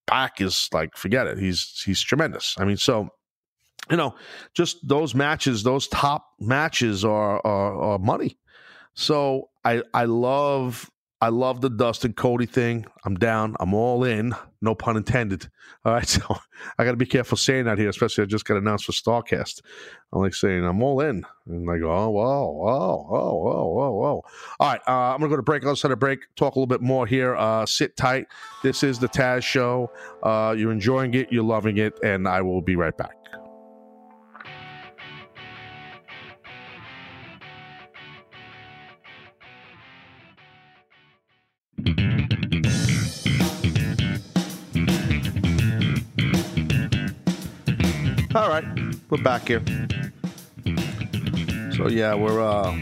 Pac 0.06 0.42
is 0.42 0.68
like 0.72 0.96
forget 0.96 1.26
it. 1.26 1.38
He's 1.38 1.82
he's 1.86 2.02
tremendous. 2.02 2.56
I 2.58 2.66
mean, 2.66 2.76
so 2.76 3.08
you 3.90 3.96
know, 3.96 4.16
just 4.52 4.86
those 4.86 5.14
matches, 5.14 5.62
those 5.62 5.88
top 5.88 6.26
matches 6.40 7.02
are 7.04 7.40
are, 7.46 7.80
are 7.80 7.98
money. 7.98 8.36
So 8.94 9.48
I 9.64 9.82
I 9.94 10.04
love 10.04 10.90
I 11.22 11.28
love 11.28 11.60
the 11.60 11.68
Dustin 11.68 12.14
Cody 12.14 12.46
thing. 12.46 12.86
I'm 13.04 13.14
down. 13.14 13.54
I'm 13.60 13.74
all 13.74 14.04
in. 14.04 14.34
No 14.62 14.74
pun 14.74 14.96
intended. 14.96 15.50
All 15.84 15.92
right. 15.92 16.08
So 16.20 16.36
I 16.78 16.84
got 16.84 16.90
to 16.90 16.96
be 16.96 17.06
careful 17.06 17.38
saying 17.38 17.64
that 17.64 17.78
here, 17.78 17.88
especially 17.88 18.22
I 18.22 18.26
just 18.26 18.44
got 18.44 18.56
announced 18.56 18.84
for 18.84 18.92
Starcast. 18.92 19.62
I'm 20.12 20.20
like 20.20 20.34
saying, 20.34 20.64
I'm 20.64 20.82
all 20.82 21.00
in. 21.00 21.24
And 21.46 21.70
I 21.70 21.78
go, 21.78 21.90
oh, 21.90 22.10
whoa, 22.10 22.52
whoa, 22.52 23.04
whoa, 23.08 23.66
whoa, 23.68 23.92
whoa. 23.92 24.24
All 24.60 24.68
right. 24.68 24.80
Uh, 24.86 25.12
I'm 25.12 25.18
going 25.18 25.30
to 25.30 25.34
go 25.34 25.36
to 25.36 25.42
break. 25.42 25.62
Set 25.76 25.90
a 25.90 25.96
break. 25.96 26.20
Talk 26.36 26.56
a 26.56 26.58
little 26.58 26.66
bit 26.66 26.82
more 26.82 27.06
here. 27.06 27.36
Uh, 27.36 27.64
sit 27.64 27.96
tight. 27.96 28.26
This 28.62 28.82
is 28.82 28.98
the 28.98 29.08
Taz 29.08 29.42
Show. 29.42 29.90
Uh, 30.22 30.54
you're 30.56 30.72
enjoying 30.72 31.14
it. 31.14 31.32
You're 31.32 31.44
loving 31.44 31.78
it. 31.78 31.98
And 32.02 32.26
I 32.26 32.42
will 32.42 32.62
be 32.62 32.76
right 32.76 32.96
back. 32.96 33.19
All 48.32 48.48
right, 48.48 48.64
we're 49.10 49.20
back 49.24 49.48
here. 49.48 49.60
So 51.72 51.88
yeah, 51.88 52.14
we're 52.14 52.40
uh, 52.40 52.78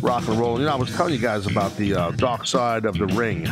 rock 0.00 0.28
and 0.28 0.38
rolling. 0.38 0.60
You 0.60 0.68
know, 0.68 0.74
I 0.74 0.76
was 0.76 0.94
telling 0.94 1.14
you 1.14 1.18
guys 1.18 1.46
about 1.46 1.76
the 1.76 1.96
uh, 1.96 2.10
dark 2.12 2.46
side 2.46 2.84
of 2.84 2.96
the 2.96 3.06
ring. 3.06 3.48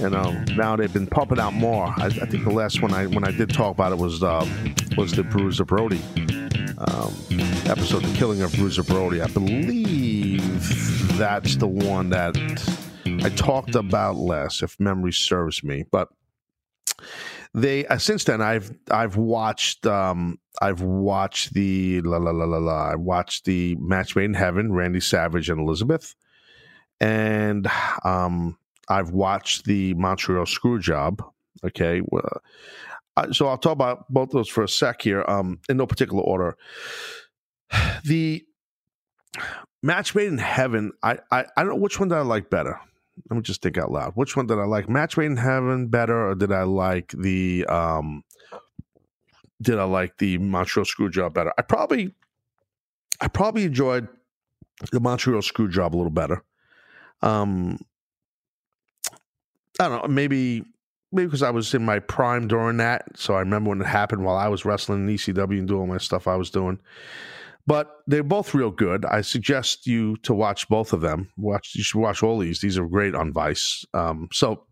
You 0.00 0.10
know, 0.10 0.44
now 0.54 0.76
they've 0.76 0.92
been 0.92 1.08
pumping 1.08 1.40
out 1.40 1.54
more. 1.54 1.86
I, 1.96 2.06
I 2.06 2.26
think 2.26 2.44
the 2.44 2.52
last 2.52 2.82
one 2.82 2.94
I 2.94 3.06
when 3.06 3.24
I 3.24 3.32
did 3.32 3.52
talk 3.52 3.74
about 3.74 3.90
it 3.90 3.98
was 3.98 4.22
uh, 4.22 4.46
was 4.96 5.10
the 5.10 5.24
Bruiser 5.24 5.64
Brody 5.64 6.00
um, 6.78 7.12
episode, 7.66 8.04
the 8.04 8.14
killing 8.16 8.42
of 8.42 8.52
Bruiser 8.52 8.84
Brody. 8.84 9.20
I 9.20 9.26
believe 9.26 11.18
that's 11.18 11.56
the 11.56 11.66
one 11.66 12.10
that 12.10 12.36
I 13.24 13.28
talked 13.30 13.74
about 13.74 14.14
less, 14.14 14.62
if 14.62 14.78
memory 14.78 15.12
serves 15.12 15.64
me. 15.64 15.84
But 15.90 16.10
they 17.54 17.86
uh, 17.86 17.98
since 17.98 18.24
then 18.24 18.40
I've 18.40 18.70
I've 18.90 19.16
watched 19.16 19.86
um 19.86 20.38
I've 20.62 20.82
watched 20.82 21.54
the 21.54 22.00
la 22.02 22.18
la 22.18 22.30
la 22.30 22.44
la 22.44 22.58
la 22.58 22.90
I 22.90 22.94
watched 22.94 23.44
the 23.44 23.76
match 23.76 24.14
made 24.14 24.26
in 24.26 24.34
heaven 24.34 24.72
Randy 24.72 25.00
Savage 25.00 25.50
and 25.50 25.60
Elizabeth. 25.60 26.14
And 27.00 27.68
um 28.04 28.56
I've 28.88 29.10
watched 29.10 29.64
the 29.64 29.94
Montreal 29.94 30.44
Screwjob 30.44 31.20
okay? 31.64 32.02
Uh, 33.16 33.32
so 33.32 33.48
I'll 33.48 33.58
talk 33.58 33.72
about 33.72 34.10
both 34.12 34.30
those 34.30 34.48
for 34.48 34.62
a 34.62 34.68
sec 34.68 35.02
here 35.02 35.24
um 35.26 35.58
in 35.68 35.76
no 35.76 35.86
particular 35.86 36.22
order. 36.22 36.56
The 38.04 38.44
match 39.82 40.14
made 40.14 40.28
in 40.28 40.38
heaven 40.38 40.92
I 41.02 41.18
I, 41.32 41.46
I 41.56 41.64
don't 41.64 41.70
know 41.70 41.80
which 41.80 41.98
one 41.98 42.10
did 42.10 42.18
I 42.18 42.22
like 42.22 42.48
better 42.48 42.80
let 43.28 43.36
me 43.36 43.42
just 43.42 43.62
think 43.62 43.78
out 43.78 43.90
loud. 43.90 44.12
Which 44.14 44.36
one 44.36 44.46
did 44.46 44.58
I 44.58 44.64
like? 44.64 44.88
Match 44.88 45.16
Made 45.16 45.26
in 45.26 45.36
Heaven 45.36 45.88
better, 45.88 46.28
or 46.28 46.34
did 46.34 46.52
I 46.52 46.62
like 46.62 47.12
the 47.16 47.66
um 47.66 48.24
did 49.60 49.78
I 49.78 49.84
like 49.84 50.16
the 50.18 50.38
Montreal 50.38 50.86
Screwjob 50.86 51.34
better? 51.34 51.52
I 51.58 51.62
probably 51.62 52.14
I 53.20 53.28
probably 53.28 53.64
enjoyed 53.64 54.08
the 54.92 55.00
Montreal 55.00 55.42
Screwjob 55.42 55.92
a 55.92 55.96
little 55.96 56.10
better. 56.10 56.42
Um 57.22 57.78
I 59.78 59.88
don't 59.88 60.02
know, 60.02 60.08
maybe 60.08 60.64
maybe 61.12 61.26
because 61.26 61.42
I 61.42 61.50
was 61.50 61.74
in 61.74 61.84
my 61.84 61.98
prime 61.98 62.48
during 62.48 62.78
that, 62.78 63.18
so 63.18 63.34
I 63.34 63.40
remember 63.40 63.70
when 63.70 63.80
it 63.80 63.86
happened 63.86 64.24
while 64.24 64.36
I 64.36 64.48
was 64.48 64.64
wrestling 64.64 65.08
in 65.08 65.14
ECW 65.14 65.58
and 65.58 65.68
doing 65.68 65.88
my 65.88 65.98
stuff 65.98 66.28
I 66.28 66.36
was 66.36 66.50
doing. 66.50 66.78
But 67.66 67.90
they're 68.06 68.22
both 68.22 68.54
real 68.54 68.70
good. 68.70 69.04
I 69.04 69.20
suggest 69.20 69.86
you 69.86 70.16
to 70.18 70.34
watch 70.34 70.68
both 70.68 70.92
of 70.92 71.00
them. 71.00 71.30
Watch 71.36 71.74
you 71.74 71.82
should 71.82 72.00
watch 72.00 72.22
all 72.22 72.38
these. 72.38 72.60
These 72.60 72.78
are 72.78 72.86
great 72.86 73.14
on 73.14 73.32
Vice. 73.32 73.84
Um, 73.94 74.28
so 74.32 74.66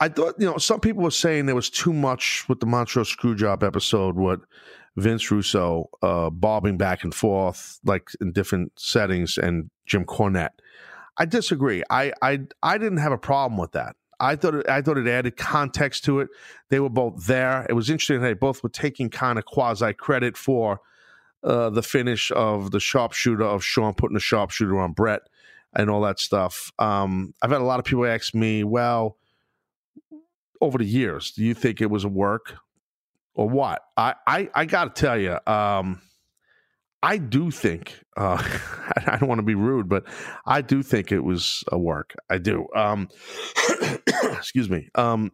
I 0.00 0.08
thought 0.08 0.34
you 0.38 0.46
know 0.46 0.58
some 0.58 0.80
people 0.80 1.02
were 1.02 1.10
saying 1.10 1.46
there 1.46 1.54
was 1.54 1.70
too 1.70 1.92
much 1.92 2.44
with 2.48 2.60
the 2.60 2.66
Montreal 2.66 3.04
Screwjob 3.04 3.62
episode. 3.62 4.16
What 4.16 4.40
Vince 4.96 5.30
Russo 5.30 5.90
uh, 6.02 6.30
bobbing 6.30 6.76
back 6.76 7.04
and 7.04 7.14
forth 7.14 7.78
like 7.84 8.08
in 8.20 8.32
different 8.32 8.72
settings, 8.78 9.38
and 9.38 9.70
Jim 9.86 10.04
Cornette. 10.04 10.52
I 11.18 11.24
disagree. 11.24 11.82
I 11.90 12.12
I 12.22 12.40
I 12.62 12.78
didn't 12.78 12.98
have 12.98 13.12
a 13.12 13.18
problem 13.18 13.58
with 13.58 13.72
that. 13.72 13.96
I 14.18 14.36
thought 14.36 14.54
it, 14.54 14.68
I 14.68 14.80
thought 14.80 14.98
it 14.98 15.06
added 15.06 15.36
context 15.36 16.04
to 16.04 16.20
it. 16.20 16.28
They 16.70 16.80
were 16.80 16.88
both 16.88 17.26
there. 17.26 17.66
It 17.68 17.74
was 17.74 17.90
interesting. 17.90 18.20
They 18.20 18.34
both 18.34 18.62
were 18.62 18.70
taking 18.70 19.10
kind 19.10 19.38
of 19.38 19.44
quasi 19.44 19.92
credit 19.92 20.36
for 20.36 20.80
uh, 21.46 21.70
the 21.70 21.82
finish 21.82 22.32
of 22.32 22.72
the 22.72 22.80
sharpshooter 22.80 23.44
of 23.44 23.62
Shawn 23.62 23.94
putting 23.94 24.16
a 24.16 24.20
sharpshooter 24.20 24.78
on 24.78 24.92
Bret 24.92 25.22
and 25.74 25.88
all 25.88 26.00
that 26.02 26.18
stuff. 26.18 26.72
Um, 26.78 27.34
I've 27.40 27.50
had 27.50 27.60
a 27.60 27.64
lot 27.64 27.78
of 27.78 27.84
people 27.84 28.04
ask 28.04 28.34
me, 28.34 28.64
well, 28.64 29.16
over 30.60 30.78
the 30.78 30.84
years, 30.84 31.30
do 31.30 31.44
you 31.44 31.54
think 31.54 31.80
it 31.80 31.90
was 31.90 32.04
a 32.04 32.08
work 32.08 32.56
or 33.34 33.48
what? 33.48 33.82
I 33.96 34.14
I, 34.26 34.50
I 34.54 34.64
got 34.64 34.94
to 34.96 35.00
tell 35.00 35.18
you. 35.18 35.38
Um, 35.46 36.02
I 37.02 37.18
do 37.18 37.52
think 37.52 38.00
uh, 38.16 38.42
I 39.06 39.16
don't 39.18 39.28
want 39.28 39.38
to 39.38 39.44
be 39.44 39.54
rude, 39.54 39.88
but 39.88 40.04
I 40.46 40.62
do 40.62 40.82
think 40.82 41.12
it 41.12 41.20
was 41.20 41.62
a 41.70 41.78
work. 41.78 42.14
I 42.28 42.38
do. 42.38 42.66
Um, 42.74 43.08
excuse 44.32 44.68
me. 44.68 44.88
Um, 44.96 45.30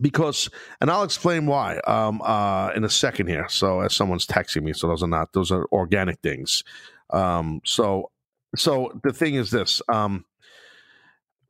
because, 0.00 0.48
and 0.80 0.90
I'll 0.90 1.02
explain 1.02 1.46
why 1.46 1.78
um, 1.86 2.20
uh, 2.22 2.70
in 2.74 2.84
a 2.84 2.90
second 2.90 3.28
here. 3.28 3.46
So, 3.48 3.80
as 3.80 3.94
someone's 3.94 4.26
texting 4.26 4.62
me, 4.62 4.72
so 4.72 4.88
those 4.88 5.02
are 5.02 5.08
not 5.08 5.32
those 5.32 5.50
are 5.50 5.66
organic 5.72 6.20
things. 6.20 6.64
Um, 7.10 7.60
so, 7.64 8.10
so 8.56 8.98
the 9.02 9.12
thing 9.12 9.34
is 9.34 9.50
this: 9.50 9.82
um, 9.92 10.24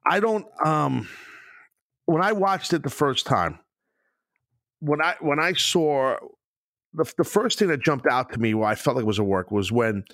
I 0.07 0.21
don't. 0.21 0.47
Um, 0.65 1.09
when 2.07 2.23
I 2.23 2.33
watched 2.33 2.73
it 2.73 2.83
the 2.83 2.91
first 2.91 3.27
time, 3.27 3.59
when 4.81 5.01
I 5.01 5.15
when 5.21 5.39
I 5.39 5.53
saw 5.53 6.17
the, 6.95 7.13
the 7.17 7.25
first 7.25 7.59
thing 7.59 7.69
that 7.69 7.83
jumped 7.83 8.07
out 8.11 8.33
to 8.33 8.41
me 8.41 8.55
why 8.55 8.73
I 8.73 8.75
felt 8.75 8.97
like 8.97 9.05
it 9.05 9.07
was 9.07 9.19
a 9.19 9.25
work 9.25 9.51
was 9.51 9.71
when 9.71 10.05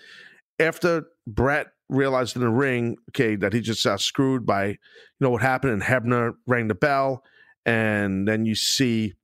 after 0.58 1.06
Bret 1.26 1.68
realized 1.88 2.36
in 2.36 2.42
the 2.42 2.48
ring, 2.48 2.96
okay, 3.10 3.36
that 3.36 3.52
he 3.52 3.60
just 3.60 3.84
got 3.84 4.00
screwed 4.00 4.44
by, 4.44 4.66
you 4.66 4.76
know, 5.20 5.30
what 5.30 5.42
happened, 5.42 5.72
and 5.72 5.82
Hebner 5.82 6.32
rang 6.46 6.68
the 6.68 6.74
bell, 6.74 7.22
and 7.66 8.26
then 8.26 8.46
you 8.46 8.54
see 8.54 9.14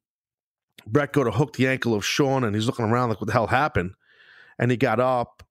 Bret 0.87 1.13
go 1.13 1.25
to 1.25 1.31
hook 1.31 1.55
the 1.55 1.69
ankle 1.69 1.95
of 1.95 2.05
Shawn, 2.05 2.45
and 2.45 2.55
he's 2.55 2.67
looking 2.67 2.85
around 2.85 3.09
like, 3.09 3.21
what 3.21 3.29
the 3.29 3.33
hell 3.33 3.47
happened? 3.47 3.93
And 4.59 4.71
he 4.71 4.77
got 4.77 5.01
up. 5.01 5.43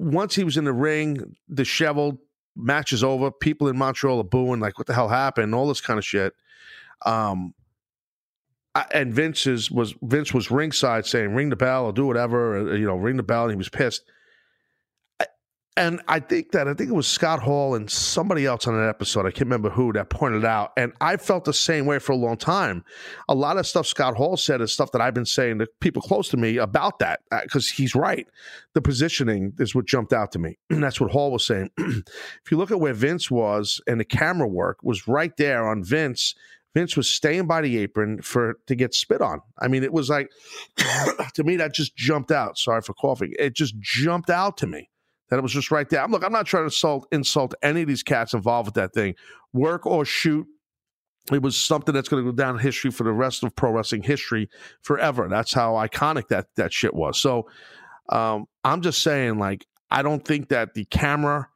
Once 0.00 0.34
he 0.34 0.44
was 0.44 0.56
in 0.56 0.64
the 0.64 0.72
ring, 0.72 1.36
disheveled, 1.52 2.18
match 2.56 2.92
is 2.92 3.04
over. 3.04 3.30
People 3.30 3.68
in 3.68 3.76
Montreal 3.76 4.18
are 4.18 4.24
booing, 4.24 4.60
like, 4.60 4.78
what 4.78 4.86
the 4.86 4.94
hell 4.94 5.08
happened? 5.08 5.54
All 5.54 5.68
this 5.68 5.80
kind 5.80 5.98
of 5.98 6.04
shit. 6.04 6.32
Um, 7.04 7.54
and 8.92 9.12
Vince's 9.12 9.70
was 9.70 9.94
Vince 10.02 10.32
was 10.32 10.50
ringside 10.50 11.04
saying, 11.04 11.34
"Ring 11.34 11.48
the 11.48 11.56
bell 11.56 11.86
or 11.86 11.92
do 11.92 12.06
whatever," 12.06 12.58
or, 12.58 12.76
you 12.76 12.86
know, 12.86 12.96
ring 12.96 13.16
the 13.16 13.22
bell. 13.22 13.44
And 13.44 13.52
he 13.52 13.56
was 13.56 13.68
pissed. 13.68 14.02
And 15.78 16.00
I 16.08 16.18
think 16.18 16.50
that 16.50 16.66
I 16.66 16.74
think 16.74 16.90
it 16.90 16.94
was 16.94 17.06
Scott 17.06 17.40
Hall 17.40 17.76
and 17.76 17.88
somebody 17.88 18.44
else 18.44 18.66
on 18.66 18.74
an 18.74 18.88
episode. 18.88 19.26
I 19.26 19.30
can't 19.30 19.42
remember 19.42 19.70
who 19.70 19.92
that 19.92 20.10
pointed 20.10 20.44
out. 20.44 20.72
And 20.76 20.92
I 21.00 21.16
felt 21.16 21.44
the 21.44 21.52
same 21.52 21.86
way 21.86 22.00
for 22.00 22.10
a 22.10 22.16
long 22.16 22.36
time. 22.36 22.84
A 23.28 23.34
lot 23.36 23.58
of 23.58 23.64
stuff 23.64 23.86
Scott 23.86 24.16
Hall 24.16 24.36
said 24.36 24.60
is 24.60 24.72
stuff 24.72 24.90
that 24.90 25.00
I've 25.00 25.14
been 25.14 25.24
saying 25.24 25.60
to 25.60 25.68
people 25.78 26.02
close 26.02 26.30
to 26.30 26.36
me 26.36 26.56
about 26.56 26.98
that 26.98 27.20
because 27.30 27.70
uh, 27.70 27.74
he's 27.76 27.94
right. 27.94 28.26
The 28.74 28.82
positioning 28.82 29.52
is 29.60 29.72
what 29.72 29.86
jumped 29.86 30.12
out 30.12 30.32
to 30.32 30.40
me. 30.40 30.58
And 30.70 30.82
that's 30.82 31.00
what 31.00 31.12
Hall 31.12 31.30
was 31.30 31.46
saying. 31.46 31.70
if 31.78 32.50
you 32.50 32.56
look 32.56 32.72
at 32.72 32.80
where 32.80 32.92
Vince 32.92 33.30
was 33.30 33.80
and 33.86 34.00
the 34.00 34.04
camera 34.04 34.48
work 34.48 34.78
was 34.82 35.06
right 35.06 35.36
there 35.36 35.68
on 35.68 35.84
Vince 35.84 36.34
Vince 36.74 36.96
was 36.96 37.08
staying 37.08 37.46
by 37.46 37.60
the 37.60 37.78
apron 37.78 38.20
for 38.20 38.58
to 38.66 38.74
get 38.74 38.94
spit 38.94 39.20
on. 39.20 39.42
I 39.58 39.68
mean, 39.68 39.84
it 39.84 39.92
was 39.92 40.10
like 40.10 40.30
to 41.34 41.44
me 41.44 41.56
that 41.56 41.72
just 41.72 41.94
jumped 41.96 42.32
out. 42.32 42.58
Sorry 42.58 42.82
for 42.82 42.94
coughing. 42.94 43.32
It 43.38 43.54
just 43.54 43.78
jumped 43.78 44.28
out 44.28 44.56
to 44.58 44.66
me 44.66 44.88
that 45.28 45.38
it 45.38 45.42
was 45.42 45.52
just 45.52 45.70
right 45.70 45.88
there. 45.88 46.02
I'm 46.02 46.10
Look, 46.10 46.24
I'm 46.24 46.32
not 46.32 46.46
trying 46.46 46.62
to 46.62 46.66
insult 46.66 47.06
insult 47.12 47.54
any 47.62 47.82
of 47.82 47.88
these 47.88 48.02
cats 48.02 48.34
involved 48.34 48.68
with 48.68 48.74
that 48.74 48.92
thing. 48.92 49.14
Work 49.52 49.86
or 49.86 50.04
shoot. 50.04 50.46
It 51.32 51.42
was 51.42 51.56
something 51.56 51.94
that's 51.94 52.08
going 52.08 52.24
to 52.24 52.30
go 52.30 52.34
down 52.34 52.54
in 52.54 52.60
history 52.60 52.90
for 52.90 53.04
the 53.04 53.12
rest 53.12 53.44
of 53.44 53.54
pro 53.54 53.70
wrestling 53.70 54.02
history 54.02 54.48
forever. 54.80 55.28
That's 55.28 55.52
how 55.52 55.74
iconic 55.74 56.28
that 56.28 56.46
that 56.56 56.72
shit 56.72 56.94
was. 56.94 57.20
So 57.20 57.48
um, 58.08 58.46
I'm 58.64 58.80
just 58.80 59.02
saying, 59.02 59.38
like, 59.38 59.66
I 59.90 60.02
don't 60.02 60.24
think 60.24 60.48
that 60.48 60.72
the 60.74 60.86
camera 60.86 61.48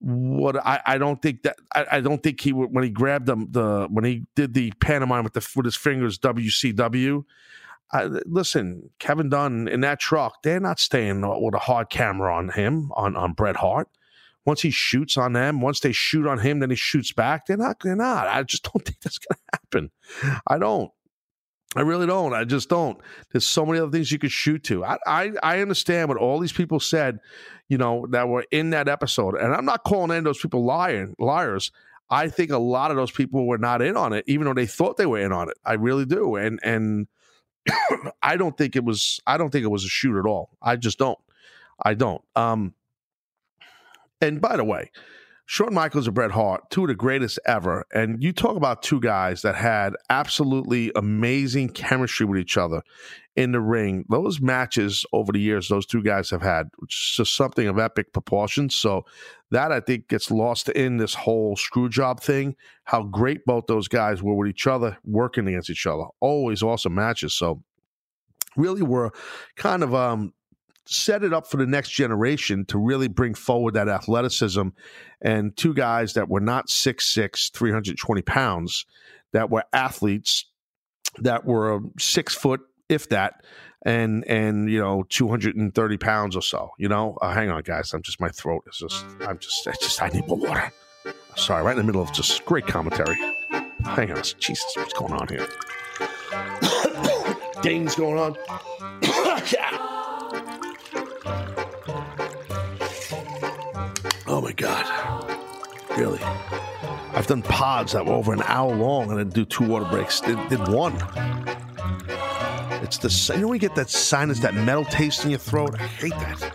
what 0.00 0.56
I, 0.64 0.80
I 0.84 0.98
don't 0.98 1.20
think 1.22 1.42
that 1.42 1.56
I, 1.74 1.86
I 1.92 2.00
don't 2.00 2.22
think 2.22 2.40
he 2.40 2.52
would 2.52 2.72
when 2.72 2.84
he 2.84 2.90
grabbed 2.90 3.26
them 3.26 3.48
the 3.50 3.88
when 3.90 4.04
he 4.04 4.24
did 4.34 4.52
the 4.52 4.70
pantomime 4.80 5.24
with 5.24 5.32
the 5.32 5.46
with 5.56 5.64
his 5.64 5.76
fingers 5.76 6.18
WCW. 6.18 7.24
Listen, 8.26 8.90
Kevin 8.98 9.28
Dunn 9.28 9.68
in 9.68 9.80
that 9.80 10.00
truck, 10.00 10.42
they're 10.42 10.60
not 10.60 10.80
staying 10.80 11.22
with 11.22 11.54
a 11.54 11.58
hard 11.58 11.90
camera 11.90 12.34
on 12.34 12.50
him 12.50 12.90
on 12.94 13.16
on 13.16 13.32
Bret 13.32 13.56
Hart. 13.56 13.88
Once 14.44 14.62
he 14.62 14.70
shoots 14.70 15.16
on 15.16 15.32
them, 15.32 15.60
once 15.60 15.80
they 15.80 15.90
shoot 15.90 16.26
on 16.26 16.38
him, 16.38 16.60
then 16.60 16.70
he 16.70 16.76
shoots 16.76 17.12
back. 17.12 17.46
They're 17.46 17.56
not. 17.56 17.78
They're 17.82 17.96
not. 17.96 18.28
I 18.28 18.44
just 18.44 18.62
don't 18.72 18.84
think 18.84 19.00
that's 19.00 19.18
going 19.18 19.36
to 19.36 19.58
happen. 19.58 19.90
I 20.46 20.58
don't. 20.58 20.90
I 21.74 21.80
really 21.80 22.06
don't. 22.06 22.32
I 22.32 22.44
just 22.44 22.68
don't. 22.70 22.98
There's 23.32 23.46
so 23.46 23.66
many 23.66 23.80
other 23.80 23.90
things 23.90 24.10
you 24.10 24.18
could 24.18 24.30
shoot 24.30 24.64
to. 24.64 24.84
I, 24.84 24.98
I, 25.06 25.32
I 25.42 25.60
understand 25.60 26.08
what 26.08 26.16
all 26.16 26.38
these 26.38 26.52
people 26.52 26.80
said, 26.80 27.18
you 27.68 27.76
know, 27.76 28.06
that 28.10 28.28
were 28.28 28.46
in 28.50 28.70
that 28.70 28.88
episode, 28.88 29.34
and 29.34 29.52
I'm 29.52 29.66
not 29.66 29.84
calling 29.84 30.10
any 30.10 30.18
of 30.18 30.24
those 30.24 30.40
people 30.40 30.64
lying 30.64 31.14
liars. 31.18 31.70
I 32.08 32.28
think 32.28 32.50
a 32.50 32.58
lot 32.58 32.92
of 32.92 32.96
those 32.96 33.10
people 33.10 33.46
were 33.46 33.58
not 33.58 33.82
in 33.82 33.96
on 33.96 34.12
it, 34.12 34.24
even 34.28 34.46
though 34.46 34.54
they 34.54 34.66
thought 34.66 34.96
they 34.96 35.06
were 35.06 35.18
in 35.18 35.32
on 35.32 35.50
it. 35.50 35.56
I 35.64 35.74
really 35.74 36.06
do, 36.06 36.36
and 36.36 36.60
and 36.62 37.08
I 38.22 38.36
don't 38.36 38.56
think 38.56 38.76
it 38.76 38.84
was. 38.84 39.20
I 39.26 39.36
don't 39.36 39.50
think 39.50 39.64
it 39.64 39.68
was 39.70 39.84
a 39.84 39.88
shoot 39.88 40.18
at 40.18 40.26
all. 40.26 40.50
I 40.62 40.76
just 40.76 40.98
don't. 40.98 41.18
I 41.82 41.94
don't. 41.94 42.22
Um. 42.34 42.74
And 44.20 44.40
by 44.40 44.56
the 44.56 44.64
way, 44.64 44.90
Shawn 45.48 45.72
Michaels 45.74 46.06
and 46.06 46.14
Bret 46.14 46.32
Hart, 46.32 46.68
two 46.70 46.82
of 46.82 46.88
the 46.88 46.96
greatest 46.96 47.38
ever. 47.46 47.86
And 47.94 48.20
you 48.20 48.32
talk 48.32 48.56
about 48.56 48.82
two 48.82 48.98
guys 48.98 49.42
that 49.42 49.54
had 49.54 49.94
absolutely 50.10 50.90
amazing 50.96 51.68
chemistry 51.68 52.26
with 52.26 52.40
each 52.40 52.56
other 52.56 52.82
in 53.36 53.52
the 53.52 53.60
ring. 53.60 54.04
Those 54.10 54.40
matches 54.40 55.06
over 55.12 55.30
the 55.30 55.38
years, 55.38 55.68
those 55.68 55.86
two 55.86 56.02
guys 56.02 56.30
have 56.30 56.42
had 56.42 56.68
just 56.88 57.36
something 57.36 57.68
of 57.68 57.78
epic 57.78 58.12
proportions. 58.12 58.74
So 58.74 59.04
that 59.52 59.70
I 59.70 59.78
think 59.78 60.08
gets 60.08 60.32
lost 60.32 60.68
in 60.70 60.96
this 60.96 61.14
whole 61.14 61.54
screw 61.54 61.88
job 61.88 62.20
thing. 62.20 62.56
How 62.82 63.04
great 63.04 63.44
both 63.46 63.66
those 63.68 63.86
guys 63.86 64.24
were 64.24 64.34
with 64.34 64.48
each 64.48 64.66
other, 64.66 64.98
working 65.04 65.46
against 65.46 65.70
each 65.70 65.86
other. 65.86 66.06
Always 66.18 66.64
awesome 66.64 66.96
matches. 66.96 67.34
So 67.34 67.62
really 68.56 68.82
were 68.82 69.12
kind 69.56 69.82
of 69.84 69.94
um 69.94 70.32
set 70.88 71.24
it 71.24 71.32
up 71.32 71.46
for 71.46 71.56
the 71.56 71.66
next 71.66 71.90
generation 71.90 72.64
to 72.66 72.78
really 72.78 73.08
bring 73.08 73.34
forward 73.34 73.74
that 73.74 73.88
athleticism. 73.88 74.68
And 75.20 75.56
two 75.56 75.74
guys 75.74 76.14
that 76.14 76.28
were 76.28 76.40
not 76.40 76.68
6'6 76.68 77.52
320 77.52 78.22
pounds 78.22 78.86
that 79.32 79.50
were 79.50 79.64
athletes 79.72 80.46
that 81.18 81.44
were 81.44 81.80
six 81.98 82.34
foot 82.34 82.60
if 82.88 83.08
that 83.08 83.44
and 83.84 84.24
and 84.28 84.70
you 84.70 84.78
know 84.78 85.04
230 85.08 85.96
pounds 85.96 86.36
or 86.36 86.42
so 86.42 86.70
you 86.78 86.88
know? 86.88 87.16
Uh, 87.20 87.32
hang 87.32 87.50
on 87.50 87.62
guys. 87.62 87.92
I'm 87.92 88.02
just 88.02 88.20
my 88.20 88.28
throat 88.28 88.64
is 88.68 88.78
just 88.78 89.04
i'm 89.22 89.38
just 89.38 89.66
it's 89.66 89.78
just 89.78 90.02
i 90.02 90.08
need 90.08 90.26
more 90.28 90.38
water. 90.38 90.72
Sorry. 91.36 91.62
Right 91.62 91.72
in 91.72 91.78
the 91.78 91.84
middle 91.84 92.02
of 92.02 92.12
just 92.12 92.44
great 92.44 92.66
commentary. 92.66 93.16
Hang 93.84 94.12
on. 94.12 94.22
Jesus 94.38 94.64
what's 94.76 94.92
going 94.92 95.12
on 95.12 95.28
here? 95.28 95.46
Dings 97.62 97.94
going 97.94 98.18
on. 98.18 98.36
Yeah 99.52 99.75
God. 104.56 105.38
Really? 105.96 106.20
I've 107.12 107.26
done 107.26 107.42
pods 107.42 107.92
that 107.92 108.04
were 108.04 108.14
over 108.14 108.32
an 108.32 108.42
hour 108.42 108.74
long 108.74 109.10
and 109.10 109.20
I 109.20 109.24
do 109.24 109.44
two 109.44 109.66
water 109.66 109.84
breaks. 109.86 110.20
Did, 110.20 110.36
did 110.48 110.66
one. 110.68 110.94
It's 112.82 112.98
the 112.98 113.34
you 113.34 113.42
know 113.42 113.52
you 113.52 113.58
get 113.58 113.74
that 113.74 113.90
sinus, 113.90 114.40
that 114.40 114.54
metal 114.54 114.84
taste 114.84 115.24
in 115.24 115.30
your 115.30 115.38
throat. 115.38 115.74
I 115.78 115.82
hate 115.82 116.10
that. 116.10 116.52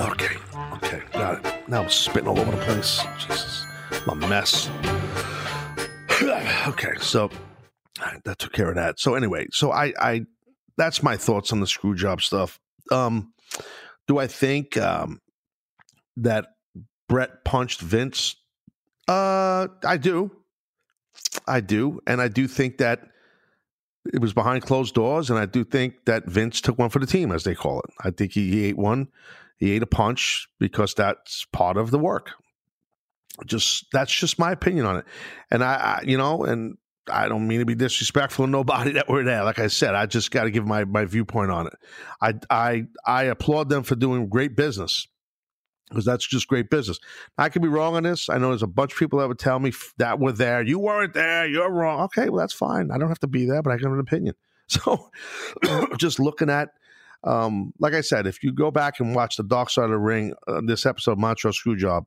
Okay, 0.00 0.36
okay, 0.74 1.02
got 1.12 1.44
it. 1.44 1.68
Now 1.68 1.82
I'm 1.82 1.90
spitting 1.90 2.28
all 2.28 2.38
over 2.38 2.50
the 2.50 2.56
place. 2.64 3.02
Jesus, 3.18 3.64
I'm 4.08 4.22
a 4.22 4.28
mess. 4.28 4.70
okay, 6.68 6.94
so 7.00 7.30
that 8.24 8.38
took 8.38 8.52
care 8.52 8.70
of 8.70 8.76
that. 8.76 8.98
So 8.98 9.14
anyway, 9.14 9.46
so 9.50 9.70
I, 9.70 9.92
I, 10.00 10.26
that's 10.76 11.02
my 11.02 11.16
thoughts 11.16 11.52
on 11.52 11.60
the 11.60 11.66
screw 11.66 11.94
job 11.94 12.22
stuff. 12.22 12.58
Um, 12.90 13.32
do 14.08 14.18
I 14.18 14.26
think 14.26 14.76
um, 14.76 15.20
that 16.16 16.46
Bret 17.08 17.44
punched 17.44 17.80
Vince? 17.80 18.36
Uh, 19.08 19.68
I 19.84 19.96
do. 19.96 20.30
I 21.46 21.60
do, 21.60 22.00
and 22.06 22.20
I 22.20 22.28
do 22.28 22.48
think 22.48 22.78
that 22.78 23.02
it 24.12 24.20
was 24.20 24.32
behind 24.32 24.62
closed 24.62 24.94
doors, 24.94 25.30
and 25.30 25.38
I 25.38 25.46
do 25.46 25.64
think 25.64 26.04
that 26.06 26.26
Vince 26.26 26.60
took 26.60 26.78
one 26.78 26.90
for 26.90 26.98
the 26.98 27.06
team, 27.06 27.32
as 27.32 27.44
they 27.44 27.54
call 27.54 27.80
it. 27.80 27.90
I 28.02 28.10
think 28.10 28.32
he, 28.32 28.50
he 28.50 28.64
ate 28.64 28.78
one. 28.78 29.08
He 29.58 29.72
ate 29.72 29.82
a 29.82 29.86
punch 29.86 30.48
because 30.58 30.94
that's 30.94 31.44
part 31.52 31.76
of 31.76 31.90
the 31.90 31.98
work. 31.98 32.30
Just 33.46 33.86
that's 33.92 34.12
just 34.12 34.38
my 34.38 34.52
opinion 34.52 34.86
on 34.86 34.96
it, 34.98 35.04
and 35.50 35.62
I, 35.62 35.74
I 35.74 36.02
you 36.04 36.16
know, 36.16 36.44
and 36.44 36.76
I 37.10 37.28
don't 37.28 37.46
mean 37.46 37.60
to 37.60 37.66
be 37.66 37.74
disrespectful 37.74 38.46
to 38.46 38.50
nobody 38.50 38.92
that 38.94 39.08
were 39.08 39.24
there. 39.24 39.44
Like 39.44 39.58
I 39.58 39.68
said, 39.68 39.94
I 39.94 40.06
just 40.06 40.30
got 40.30 40.44
to 40.44 40.50
give 40.50 40.66
my 40.66 40.84
my 40.84 41.04
viewpoint 41.04 41.50
on 41.50 41.66
it. 41.66 41.74
I 42.20 42.34
I 42.48 42.86
I 43.04 43.24
applaud 43.24 43.68
them 43.68 43.82
for 43.82 43.96
doing 43.96 44.28
great 44.28 44.56
business 44.56 45.06
because 45.90 46.04
that's 46.04 46.26
just 46.26 46.48
great 46.48 46.70
business. 46.70 46.98
I 47.36 47.48
could 47.48 47.62
be 47.62 47.68
wrong 47.68 47.96
on 47.96 48.04
this. 48.04 48.28
I 48.28 48.38
know 48.38 48.48
there's 48.48 48.62
a 48.62 48.68
bunch 48.68 48.92
of 48.92 48.98
people 48.98 49.18
that 49.18 49.28
would 49.28 49.38
tell 49.38 49.58
me 49.58 49.72
that 49.98 50.20
were 50.20 50.32
there. 50.32 50.62
You 50.62 50.78
weren't 50.78 51.14
there. 51.14 51.46
You're 51.46 51.70
wrong. 51.70 52.02
Okay, 52.04 52.28
well 52.28 52.40
that's 52.40 52.54
fine. 52.54 52.90
I 52.90 52.98
don't 52.98 53.08
have 53.08 53.18
to 53.20 53.26
be 53.26 53.44
there, 53.44 53.62
but 53.62 53.72
I 53.72 53.76
can 53.76 53.84
have 53.84 53.94
an 53.94 54.00
opinion. 54.00 54.34
So, 54.70 55.10
just 55.98 56.20
looking 56.20 56.48
at, 56.48 56.68
um, 57.24 57.72
like 57.80 57.92
I 57.92 58.02
said, 58.02 58.28
if 58.28 58.44
you 58.44 58.52
go 58.52 58.70
back 58.70 59.00
and 59.00 59.16
watch 59.16 59.36
the 59.36 59.42
Dark 59.42 59.68
Side 59.68 59.86
of 59.86 59.90
the 59.90 59.98
Ring, 59.98 60.32
uh, 60.46 60.60
this 60.64 60.86
episode, 60.86 61.18
Montreal 61.18 61.52
Screwjob, 61.52 62.04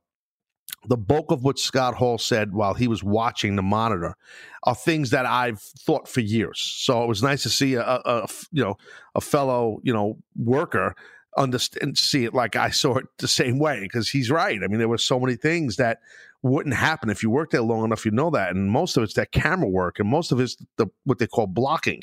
the 0.86 0.96
bulk 0.96 1.30
of 1.30 1.42
what 1.44 1.58
Scott 1.58 1.94
Hall 1.94 2.18
said 2.18 2.52
while 2.52 2.74
he 2.74 2.88
was 2.88 3.02
watching 3.02 3.56
the 3.56 3.62
monitor 3.62 4.16
are 4.64 4.74
things 4.74 5.10
that 5.10 5.26
I've 5.26 5.60
thought 5.60 6.08
for 6.08 6.20
years. 6.20 6.60
So 6.60 7.02
it 7.02 7.06
was 7.06 7.22
nice 7.22 7.42
to 7.44 7.50
see 7.50 7.74
a, 7.74 7.82
a, 7.82 8.28
you 8.52 8.62
know 8.62 8.76
a 9.14 9.20
fellow 9.20 9.80
you 9.82 9.92
know 9.92 10.18
worker 10.36 10.94
understand 11.36 11.98
see 11.98 12.24
it 12.24 12.34
like 12.34 12.56
I 12.56 12.70
saw 12.70 12.96
it 12.96 13.06
the 13.18 13.28
same 13.28 13.58
way 13.58 13.80
because 13.80 14.08
he's 14.08 14.30
right. 14.30 14.60
I 14.62 14.66
mean, 14.68 14.78
there 14.78 14.88
were 14.88 14.98
so 14.98 15.18
many 15.18 15.36
things 15.36 15.76
that 15.76 16.00
wouldn't 16.42 16.74
happen 16.74 17.10
if 17.10 17.22
you 17.22 17.30
worked 17.30 17.52
there 17.52 17.62
long 17.62 17.84
enough. 17.84 18.04
You 18.04 18.12
know 18.12 18.30
that, 18.30 18.54
and 18.54 18.70
most 18.70 18.96
of 18.96 19.02
it's 19.02 19.14
that 19.14 19.32
camera 19.32 19.68
work, 19.68 19.98
and 19.98 20.08
most 20.08 20.32
of 20.32 20.40
it's 20.40 20.56
the 20.76 20.86
what 21.04 21.18
they 21.18 21.26
call 21.26 21.46
blocking 21.46 22.02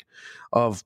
of 0.52 0.82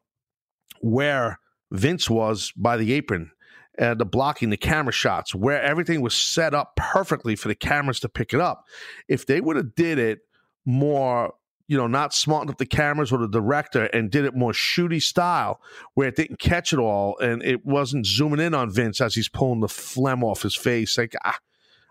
where 0.81 1.41
Vince 1.71 2.09
was 2.09 2.53
by 2.57 2.77
the 2.77 2.93
apron. 2.93 3.31
Uh, 3.79 3.95
the 3.95 4.07
blocking, 4.07 4.51
the 4.51 4.57
camera 4.57 4.93
shots, 4.93 5.35
where 5.35 5.61
everything 5.63 6.01
was 6.01 6.15
set 6.15 6.55
up 6.55 6.77
perfectly 6.77 7.37
for 7.37 7.49
the 7.49 7.55
cameras 7.55 8.01
to 8.01 8.09
pick 8.09 8.33
it 8.33 8.41
up. 8.41 8.65
If 9.09 9.27
they 9.27 9.41
would 9.41 9.57
have 9.57 9.75
did 9.75 9.99
it 9.99 10.21
more 10.65 11.35
you 11.69 11.77
know, 11.77 11.87
not 11.87 12.15
smartened 12.15 12.51
up 12.51 12.59
the 12.59 12.67
cameras 12.67 13.11
or 13.11 13.19
the 13.19 13.29
director 13.29 13.85
and 13.87 14.11
did 14.11 14.25
it 14.25 14.35
more 14.37 14.53
shooty 14.53 15.03
style 15.03 15.61
where 15.95 16.09
it 16.09 16.17
didn't 16.17 16.39
catch 16.39 16.73
it 16.73 16.79
all 16.79 17.19
and 17.19 17.43
it 17.43 17.65
wasn't 17.67 18.07
zooming 18.07 18.41
in 18.41 18.55
on 18.55 18.71
Vince 18.71 19.01
as 19.01 19.15
he's 19.15 19.29
pulling 19.29 19.61
the 19.61 19.69
phlegm 19.69 20.23
off 20.23 20.43
his 20.43 20.55
face. 20.55 20.97
Like, 20.97 21.15
I, 21.25 21.35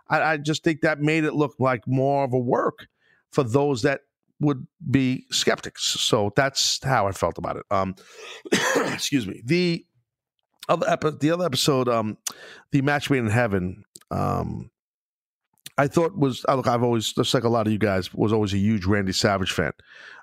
I 0.10 0.38
just 0.38 0.64
think 0.64 0.82
that 0.82 1.02
made 1.02 1.26
it 1.26 1.34
look 1.34 1.56
like 1.60 1.86
more 1.88 2.24
of 2.24 2.34
a 2.34 2.40
work 2.40 2.88
for 3.32 3.44
those 3.44 3.82
that 3.82 4.02
would 4.40 4.66
be 4.90 5.26
skeptics. 5.32 5.84
So 5.84 6.32
that's 6.36 6.84
how 6.84 7.08
I 7.08 7.12
felt 7.12 7.38
about 7.38 7.58
it. 7.58 7.66
Um, 7.70 7.96
excuse 8.94 9.28
me. 9.28 9.42
The 9.44 9.86
other 10.70 10.88
epi- 10.90 11.18
the 11.20 11.32
other 11.32 11.46
episode, 11.46 11.88
um, 11.88 12.18
the 12.72 12.82
match 12.82 13.10
made 13.10 13.20
in 13.20 13.30
heaven. 13.30 13.86
Um, 14.12 14.72
I 15.78 15.88
thought 15.88 16.18
was 16.18 16.46
look. 16.48 16.68
I've 16.68 16.84
always 16.84 17.12
just 17.12 17.34
like 17.34 17.44
a 17.44 17.50
lot 17.50 17.68
of 17.68 17.74
you 17.74 17.80
guys 17.80 18.14
was 18.14 18.32
always 18.32 18.54
a 18.54 18.58
huge 18.58 18.86
Randy 18.86 19.12
Savage 19.12 19.52
fan. 19.52 19.74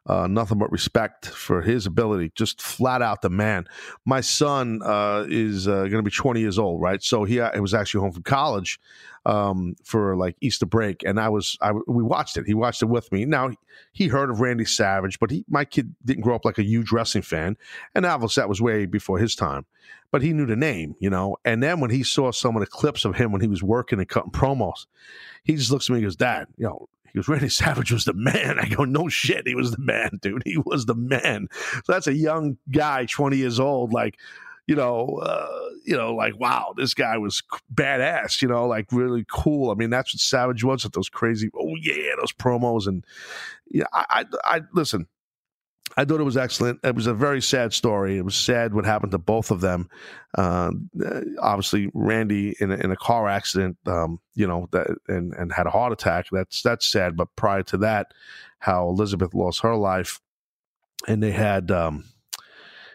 Uh, 0.06 0.26
nothing 0.26 0.58
but 0.58 0.72
respect 0.72 1.26
for 1.26 1.62
his 1.62 1.86
ability, 1.86 2.32
just 2.34 2.60
flat 2.60 3.02
out 3.02 3.22
the 3.22 3.30
man. 3.30 3.66
My 4.04 4.20
son 4.20 4.80
uh, 4.82 5.26
is 5.28 5.68
uh, 5.68 5.82
going 5.82 5.92
to 5.92 6.02
be 6.02 6.10
20 6.10 6.40
years 6.40 6.58
old, 6.58 6.80
right? 6.80 7.00
So 7.02 7.22
he, 7.22 7.34
he 7.34 7.60
was 7.60 7.72
actually 7.72 8.00
home 8.00 8.10
from 8.10 8.24
college 8.24 8.80
um, 9.26 9.76
for 9.84 10.16
like 10.16 10.36
Easter 10.40 10.66
break, 10.66 11.04
and 11.04 11.20
I 11.20 11.28
was 11.28 11.56
I 11.60 11.72
we 11.86 12.02
watched 12.02 12.36
it. 12.36 12.46
He 12.46 12.54
watched 12.54 12.82
it 12.82 12.86
with 12.86 13.12
me. 13.12 13.26
Now 13.26 13.50
he 13.92 14.08
heard 14.08 14.30
of 14.30 14.40
Randy 14.40 14.64
Savage, 14.64 15.18
but 15.20 15.30
he 15.30 15.44
my 15.48 15.64
kid 15.64 15.94
didn't 16.04 16.22
grow 16.22 16.34
up 16.34 16.44
like 16.44 16.58
a 16.58 16.64
huge 16.64 16.90
wrestling 16.92 17.22
fan, 17.22 17.56
and 17.94 18.06
obviously 18.06 18.40
that 18.40 18.48
was 18.48 18.60
way 18.60 18.86
before 18.86 19.18
his 19.18 19.36
time. 19.36 19.66
But 20.12 20.22
he 20.22 20.32
knew 20.32 20.46
the 20.46 20.56
name, 20.56 20.94
you 21.00 21.10
know. 21.10 21.38
And 21.44 21.62
then 21.62 21.80
when 21.80 21.90
he 21.90 22.04
saw 22.04 22.30
some 22.30 22.54
of 22.54 22.60
the 22.60 22.66
clips 22.66 23.04
of 23.04 23.16
him 23.16 23.32
when 23.32 23.40
he 23.40 23.48
was 23.48 23.62
working 23.62 23.98
and 23.98 24.08
cutting 24.08 24.30
promos, 24.30 24.86
he 25.42 25.56
just 25.56 25.72
looks 25.72 25.88
at 25.88 25.94
me 25.94 25.98
and 25.98 26.06
goes, 26.06 26.16
"Dad, 26.16 26.46
you 26.56 26.66
know." 26.66 26.88
He 27.12 27.18
goes, 27.18 27.28
Randy 27.28 27.48
Savage 27.50 27.92
was 27.92 28.06
the 28.06 28.14
man. 28.14 28.58
I 28.58 28.68
go, 28.68 28.84
no 28.84 29.06
shit, 29.06 29.46
he 29.46 29.54
was 29.54 29.72
the 29.72 29.82
man, 29.82 30.18
dude. 30.22 30.44
He 30.46 30.56
was 30.56 30.86
the 30.86 30.94
man. 30.94 31.48
So 31.84 31.92
that's 31.92 32.06
a 32.06 32.14
young 32.14 32.56
guy, 32.70 33.04
20 33.04 33.36
years 33.36 33.60
old, 33.60 33.92
like 33.92 34.16
you 34.66 34.76
know, 34.76 35.18
uh, 35.22 35.68
you 35.84 35.96
know, 35.96 36.14
like 36.14 36.38
wow, 36.38 36.72
this 36.76 36.94
guy 36.94 37.18
was 37.18 37.42
badass. 37.74 38.40
You 38.42 38.48
know, 38.48 38.66
like 38.66 38.86
really 38.92 39.24
cool. 39.30 39.70
I 39.70 39.74
mean, 39.74 39.90
that's 39.90 40.14
what 40.14 40.20
Savage 40.20 40.64
was 40.64 40.84
at 40.84 40.92
those 40.92 41.08
crazy. 41.08 41.50
Oh 41.58 41.74
yeah, 41.80 42.12
those 42.18 42.32
promos 42.32 42.86
and 42.86 43.04
yeah. 43.70 43.84
I, 43.92 44.24
I, 44.44 44.56
I 44.56 44.60
listen. 44.72 45.06
I 45.96 46.04
thought 46.04 46.20
it 46.20 46.24
was 46.24 46.36
excellent. 46.36 46.80
It 46.82 46.94
was 46.94 47.06
a 47.06 47.14
very 47.14 47.42
sad 47.42 47.72
story. 47.72 48.16
It 48.16 48.24
was 48.24 48.34
sad 48.34 48.74
what 48.74 48.86
happened 48.86 49.12
to 49.12 49.18
both 49.18 49.50
of 49.50 49.60
them. 49.60 49.90
Uh, 50.36 50.70
obviously, 51.38 51.90
Randy 51.92 52.56
in 52.60 52.72
a, 52.72 52.76
in 52.76 52.90
a 52.90 52.96
car 52.96 53.28
accident, 53.28 53.76
um, 53.86 54.18
you 54.34 54.46
know, 54.46 54.68
that, 54.72 54.88
and 55.08 55.34
and 55.34 55.52
had 55.52 55.66
a 55.66 55.70
heart 55.70 55.92
attack. 55.92 56.26
That's 56.32 56.62
that's 56.62 56.86
sad. 56.86 57.16
But 57.16 57.34
prior 57.36 57.62
to 57.64 57.76
that, 57.78 58.12
how 58.58 58.88
Elizabeth 58.88 59.34
lost 59.34 59.60
her 59.60 59.76
life, 59.76 60.20
and 61.06 61.22
they 61.22 61.32
had 61.32 61.70
um, 61.70 62.04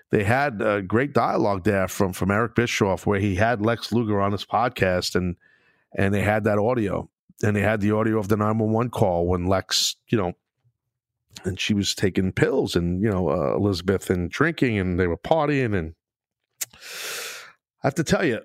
they 0.09 0.23
had 0.23 0.61
a 0.61 0.81
great 0.81 1.13
dialogue 1.13 1.63
there 1.63 1.87
from 1.87 2.13
from 2.13 2.31
Eric 2.31 2.55
Bischoff 2.55 3.05
where 3.05 3.19
he 3.19 3.35
had 3.35 3.61
Lex 3.61 3.91
Luger 3.91 4.21
on 4.21 4.31
his 4.31 4.45
podcast 4.45 5.15
and 5.15 5.35
and 5.95 6.13
they 6.13 6.21
had 6.21 6.45
that 6.45 6.57
audio 6.57 7.09
and 7.43 7.55
they 7.55 7.61
had 7.61 7.81
the 7.81 7.91
audio 7.91 8.17
of 8.17 8.27
the 8.27 8.37
911 8.37 8.89
call 8.89 9.27
when 9.27 9.45
Lex, 9.45 9.95
you 10.07 10.17
know, 10.17 10.33
and 11.45 11.59
she 11.59 11.73
was 11.73 11.95
taking 11.95 12.31
pills 12.31 12.75
and 12.75 13.01
you 13.01 13.09
know 13.09 13.29
uh, 13.29 13.55
Elizabeth 13.55 14.09
and 14.09 14.29
drinking 14.29 14.77
and 14.77 14.99
they 14.99 15.07
were 15.07 15.17
partying 15.17 15.77
and 15.77 15.93
I 17.83 17.87
have 17.87 17.95
to 17.95 18.03
tell 18.03 18.25
you 18.25 18.41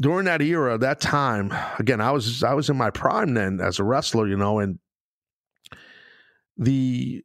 during 0.00 0.26
that 0.26 0.42
era 0.42 0.78
that 0.78 1.00
time 1.00 1.52
again 1.78 2.00
I 2.00 2.10
was 2.10 2.42
I 2.42 2.54
was 2.54 2.68
in 2.70 2.76
my 2.76 2.90
prime 2.90 3.34
then 3.34 3.60
as 3.60 3.78
a 3.78 3.84
wrestler 3.84 4.26
you 4.26 4.36
know 4.36 4.58
and 4.58 4.78
the 6.56 7.22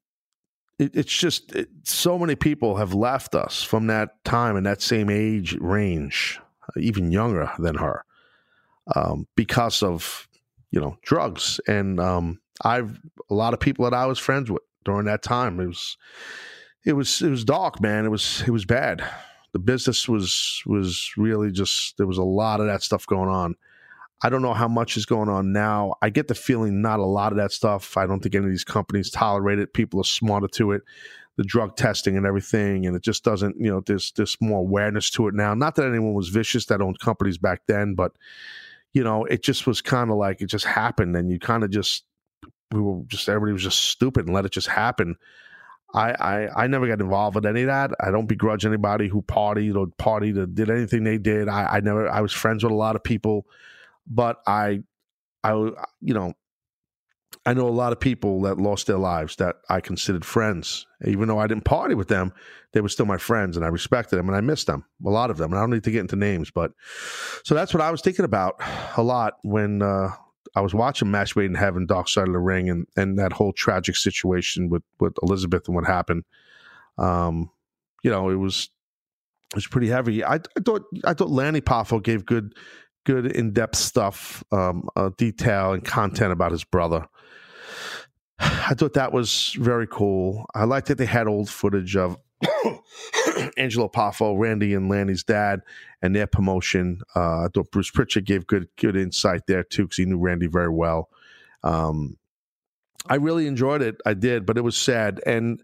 it, 0.81 0.95
it's 0.95 1.15
just 1.15 1.55
it, 1.55 1.69
so 1.83 2.17
many 2.17 2.35
people 2.35 2.75
have 2.77 2.93
left 2.93 3.35
us 3.35 3.61
from 3.61 3.87
that 3.87 4.23
time 4.25 4.55
and 4.55 4.65
that 4.65 4.81
same 4.81 5.09
age 5.09 5.55
range, 5.61 6.39
even 6.75 7.11
younger 7.11 7.51
than 7.59 7.75
her, 7.75 8.03
um, 8.95 9.27
because 9.35 9.83
of 9.83 10.27
you 10.71 10.81
know 10.81 10.97
drugs. 11.03 11.59
And 11.67 11.99
um, 11.99 12.41
I've 12.63 12.99
a 13.29 13.33
lot 13.35 13.53
of 13.53 13.59
people 13.59 13.85
that 13.85 13.93
I 13.93 14.07
was 14.07 14.17
friends 14.17 14.49
with 14.49 14.63
during 14.83 15.05
that 15.05 15.23
time. 15.23 15.59
It 15.59 15.67
was 15.67 15.97
it 16.85 16.93
was 16.93 17.21
it 17.21 17.29
was 17.29 17.43
dark, 17.43 17.81
man. 17.81 18.05
It 18.05 18.09
was 18.09 18.43
it 18.45 18.51
was 18.51 18.65
bad. 18.65 19.03
The 19.53 19.59
business 19.59 20.07
was 20.07 20.63
was 20.65 21.11
really 21.17 21.51
just 21.51 21.97
there 21.97 22.07
was 22.07 22.17
a 22.17 22.23
lot 22.23 22.59
of 22.59 22.67
that 22.67 22.83
stuff 22.83 23.05
going 23.05 23.29
on. 23.29 23.55
I 24.23 24.29
don't 24.29 24.43
know 24.43 24.53
how 24.53 24.67
much 24.67 24.97
is 24.97 25.05
going 25.05 25.29
on 25.29 25.51
now. 25.51 25.95
I 26.01 26.09
get 26.09 26.27
the 26.27 26.35
feeling 26.35 26.81
not 26.81 26.99
a 26.99 27.05
lot 27.05 27.31
of 27.31 27.37
that 27.39 27.51
stuff. 27.51 27.97
I 27.97 28.05
don't 28.05 28.21
think 28.21 28.35
any 28.35 28.45
of 28.45 28.51
these 28.51 28.63
companies 28.63 29.09
tolerate 29.09 29.57
it. 29.57 29.73
People 29.73 29.99
are 29.99 30.05
smarter 30.05 30.47
to 30.49 30.73
it, 30.73 30.83
the 31.37 31.43
drug 31.43 31.75
testing 31.75 32.17
and 32.17 32.25
everything, 32.25 32.85
and 32.85 32.95
it 32.95 33.01
just 33.01 33.23
doesn't. 33.23 33.55
You 33.59 33.71
know, 33.71 33.81
there's 33.85 34.11
there's 34.15 34.37
more 34.39 34.59
awareness 34.59 35.09
to 35.11 35.27
it 35.27 35.33
now. 35.33 35.53
Not 35.53 35.75
that 35.75 35.87
anyone 35.87 36.13
was 36.13 36.29
vicious 36.29 36.65
that 36.67 36.81
owned 36.81 36.99
companies 36.99 37.37
back 37.37 37.61
then, 37.67 37.95
but 37.95 38.13
you 38.93 39.03
know, 39.03 39.25
it 39.25 39.43
just 39.43 39.65
was 39.65 39.81
kind 39.81 40.11
of 40.11 40.17
like 40.17 40.41
it 40.41 40.47
just 40.47 40.65
happened, 40.65 41.15
and 41.15 41.31
you 41.31 41.39
kind 41.39 41.63
of 41.63 41.71
just 41.71 42.03
we 42.71 42.81
were 42.81 43.01
just 43.07 43.27
everybody 43.29 43.53
was 43.53 43.63
just 43.63 43.85
stupid 43.85 44.25
and 44.25 44.33
let 44.33 44.45
it 44.45 44.51
just 44.51 44.67
happen. 44.67 45.15
I, 45.93 46.11
I 46.11 46.63
I 46.63 46.67
never 46.67 46.87
got 46.87 47.01
involved 47.01 47.35
with 47.35 47.45
any 47.45 47.61
of 47.61 47.67
that. 47.67 47.91
I 47.99 48.11
don't 48.11 48.27
begrudge 48.27 48.65
anybody 48.65 49.07
who 49.07 49.21
partied 49.21 49.75
or 49.75 49.87
partied 49.87 50.37
or 50.37 50.45
did 50.45 50.69
anything 50.69 51.03
they 51.03 51.17
did. 51.17 51.49
I, 51.49 51.65
I 51.65 51.79
never 51.81 52.09
I 52.09 52.21
was 52.21 52.31
friends 52.31 52.63
with 52.63 52.71
a 52.71 52.75
lot 52.75 52.95
of 52.95 53.03
people 53.03 53.45
but 54.07 54.41
I, 54.45 54.81
I, 55.43 55.53
you 55.53 56.13
know, 56.13 56.33
I 57.45 57.53
know 57.53 57.67
a 57.67 57.69
lot 57.69 57.91
of 57.91 57.99
people 57.99 58.41
that 58.41 58.57
lost 58.57 58.87
their 58.87 58.97
lives 58.97 59.37
that 59.37 59.55
I 59.69 59.79
considered 59.79 60.23
friends. 60.23 60.85
Even 61.05 61.27
though 61.27 61.39
I 61.39 61.47
didn't 61.47 61.63
party 61.63 61.95
with 61.95 62.07
them, 62.07 62.33
they 62.73 62.81
were 62.81 62.89
still 62.89 63.05
my 63.05 63.17
friends 63.17 63.55
and 63.55 63.65
I 63.65 63.69
respected 63.69 64.17
them 64.17 64.27
and 64.27 64.35
I 64.35 64.41
missed 64.41 64.67
them, 64.67 64.85
a 65.03 65.09
lot 65.09 65.31
of 65.31 65.37
them. 65.37 65.51
And 65.51 65.57
I 65.57 65.63
don't 65.63 65.71
need 65.71 65.83
to 65.85 65.91
get 65.91 66.01
into 66.01 66.15
names, 66.15 66.51
but 66.51 66.71
so 67.43 67.55
that's 67.55 67.73
what 67.73 67.81
I 67.81 67.89
was 67.89 68.01
thinking 68.01 68.25
about 68.25 68.61
a 68.97 69.01
lot 69.01 69.35
when 69.43 69.81
uh, 69.81 70.09
I 70.55 70.61
was 70.61 70.73
watching 70.73 71.11
Match 71.11 71.35
Made 71.35 71.45
in 71.45 71.55
Heaven, 71.55 71.85
Dark 71.85 72.09
Side 72.09 72.27
of 72.27 72.33
the 72.33 72.39
Ring, 72.39 72.69
and, 72.69 72.87
and 72.97 73.17
that 73.17 73.33
whole 73.33 73.53
tragic 73.53 73.95
situation 73.95 74.69
with, 74.69 74.83
with 74.99 75.13
Elizabeth 75.23 75.67
and 75.67 75.75
what 75.75 75.85
happened. 75.85 76.25
Um, 76.97 77.49
you 78.03 78.11
know, 78.11 78.29
it 78.29 78.35
was 78.35 78.69
it 79.51 79.55
was 79.55 79.67
pretty 79.67 79.87
heavy. 79.87 80.23
I, 80.23 80.35
I 80.35 80.59
thought 80.65 80.83
I 81.05 81.13
thought 81.13 81.29
Lanny 81.29 81.61
Poffo 81.61 82.01
gave 82.01 82.25
good 82.25 82.55
good 83.05 83.25
in 83.27 83.53
depth 83.53 83.77
stuff, 83.77 84.43
um, 84.51 84.87
uh, 84.95 85.09
detail 85.17 85.73
and 85.73 85.83
content 85.83 86.31
about 86.31 86.51
his 86.51 86.63
brother. 86.63 87.07
I 88.39 88.73
thought 88.73 88.93
that 88.93 89.13
was 89.13 89.55
very 89.59 89.87
cool. 89.87 90.45
I 90.53 90.65
liked 90.65 90.87
that 90.87 90.97
they 90.97 91.05
had 91.05 91.27
old 91.27 91.49
footage 91.49 91.95
of 91.95 92.17
Angelo 93.57 93.87
Poffo, 93.87 94.37
Randy 94.37 94.73
and 94.73 94.89
Lanny's 94.89 95.23
dad, 95.23 95.61
and 96.01 96.15
their 96.15 96.27
promotion. 96.27 97.01
Uh, 97.15 97.45
I 97.45 97.47
thought 97.53 97.71
Bruce 97.71 97.91
Prichard 97.91 98.25
gave 98.25 98.47
good 98.47 98.67
good 98.77 98.95
insight 98.95 99.47
there 99.47 99.63
too 99.63 99.83
because 99.83 99.97
he 99.97 100.05
knew 100.05 100.19
Randy 100.19 100.47
very 100.47 100.69
well. 100.69 101.09
Um, 101.63 102.17
I 103.07 103.15
really 103.15 103.47
enjoyed 103.47 103.81
it. 103.81 103.99
I 104.05 104.13
did, 104.13 104.45
but 104.45 104.57
it 104.57 104.61
was 104.61 104.77
sad. 104.77 105.21
And 105.25 105.61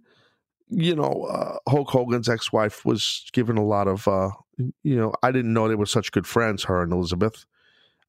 you 0.69 0.95
know, 0.95 1.27
uh, 1.29 1.57
Hulk 1.69 1.89
Hogan's 1.89 2.29
ex-wife 2.29 2.85
was 2.85 3.25
given 3.31 3.57
a 3.57 3.65
lot 3.65 3.87
of, 3.87 4.07
uh, 4.07 4.31
you 4.57 4.97
know, 4.97 5.13
I 5.23 5.31
didn't 5.31 5.53
know 5.53 5.67
they 5.67 5.75
were 5.75 5.85
such 5.85 6.11
good 6.11 6.27
friends, 6.27 6.63
her 6.65 6.81
and 6.81 6.91
Elizabeth. 6.91 7.45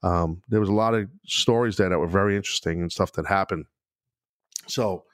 Um, 0.03 0.43
there 0.49 0.61
was 0.61 0.69
a 0.69 0.75
lot 0.75 0.95
of 0.95 1.09
stories 1.25 1.77
there 1.77 1.89
that 1.89 1.99
were 1.99 2.09
very 2.09 2.37
interesting 2.37 2.81
and 2.81 2.91
stuff 2.91 3.13
that 3.13 3.27
happened. 3.27 3.67
So, 4.67 5.05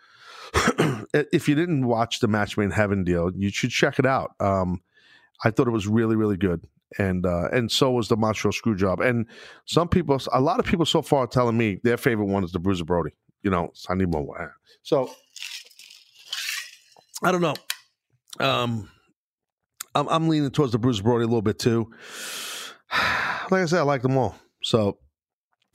if 1.33 1.49
you 1.49 1.55
didn't 1.55 1.87
watch 1.87 2.21
the 2.21 2.29
Match 2.29 2.57
Made 2.57 2.67
in 2.67 2.71
Heaven 2.71 3.05
deal, 3.05 3.31
you 3.35 3.51
should 3.51 3.71
check 3.71 3.99
it 3.99 4.07
out. 4.07 4.33
Um, 4.41 4.83
I 5.45 5.51
thought 5.51 5.69
it 5.69 5.73
was 5.73 5.87
really, 5.87 6.17
really 6.17 6.37
good, 6.37 6.67
and 6.99 7.27
uh, 7.27 7.49
and 7.53 7.71
so 7.71 7.91
was 7.91 8.09
the 8.09 8.17
Montreal 8.17 8.53
Screwjob. 8.53 9.05
And 9.05 9.27
some 9.67 9.89
people, 9.89 10.21
a 10.33 10.41
lot 10.41 10.61
of 10.61 10.67
people 10.67 10.87
so 10.87 11.03
far 11.03 11.25
are 11.25 11.27
telling 11.27 11.57
me 11.57 11.81
their 11.83 11.97
favorite 11.97 12.27
one 12.27 12.45
is 12.45 12.53
the 12.53 12.59
Bruiser 12.59 12.85
Brody. 12.85 13.11
You 13.43 13.51
know, 13.51 13.73
I 13.89 13.95
need 13.95 14.11
more. 14.11 14.55
So 14.83 15.11
I 17.23 17.33
don't 17.33 17.41
know. 17.41 17.55
Um, 18.41 18.91
I'm, 19.95 20.09
I'm 20.09 20.29
leaning 20.29 20.51
towards 20.51 20.73
the 20.73 20.79
Bruiser 20.79 21.03
Brody 21.03 21.25
a 21.25 21.27
little 21.27 21.43
bit 21.43 21.59
too. 21.59 21.91
Like 23.51 23.61
I 23.61 23.67
said, 23.67 23.81
I 23.81 23.83
like 23.83 24.01
them 24.01 24.17
all. 24.17 24.35
So, 24.63 24.97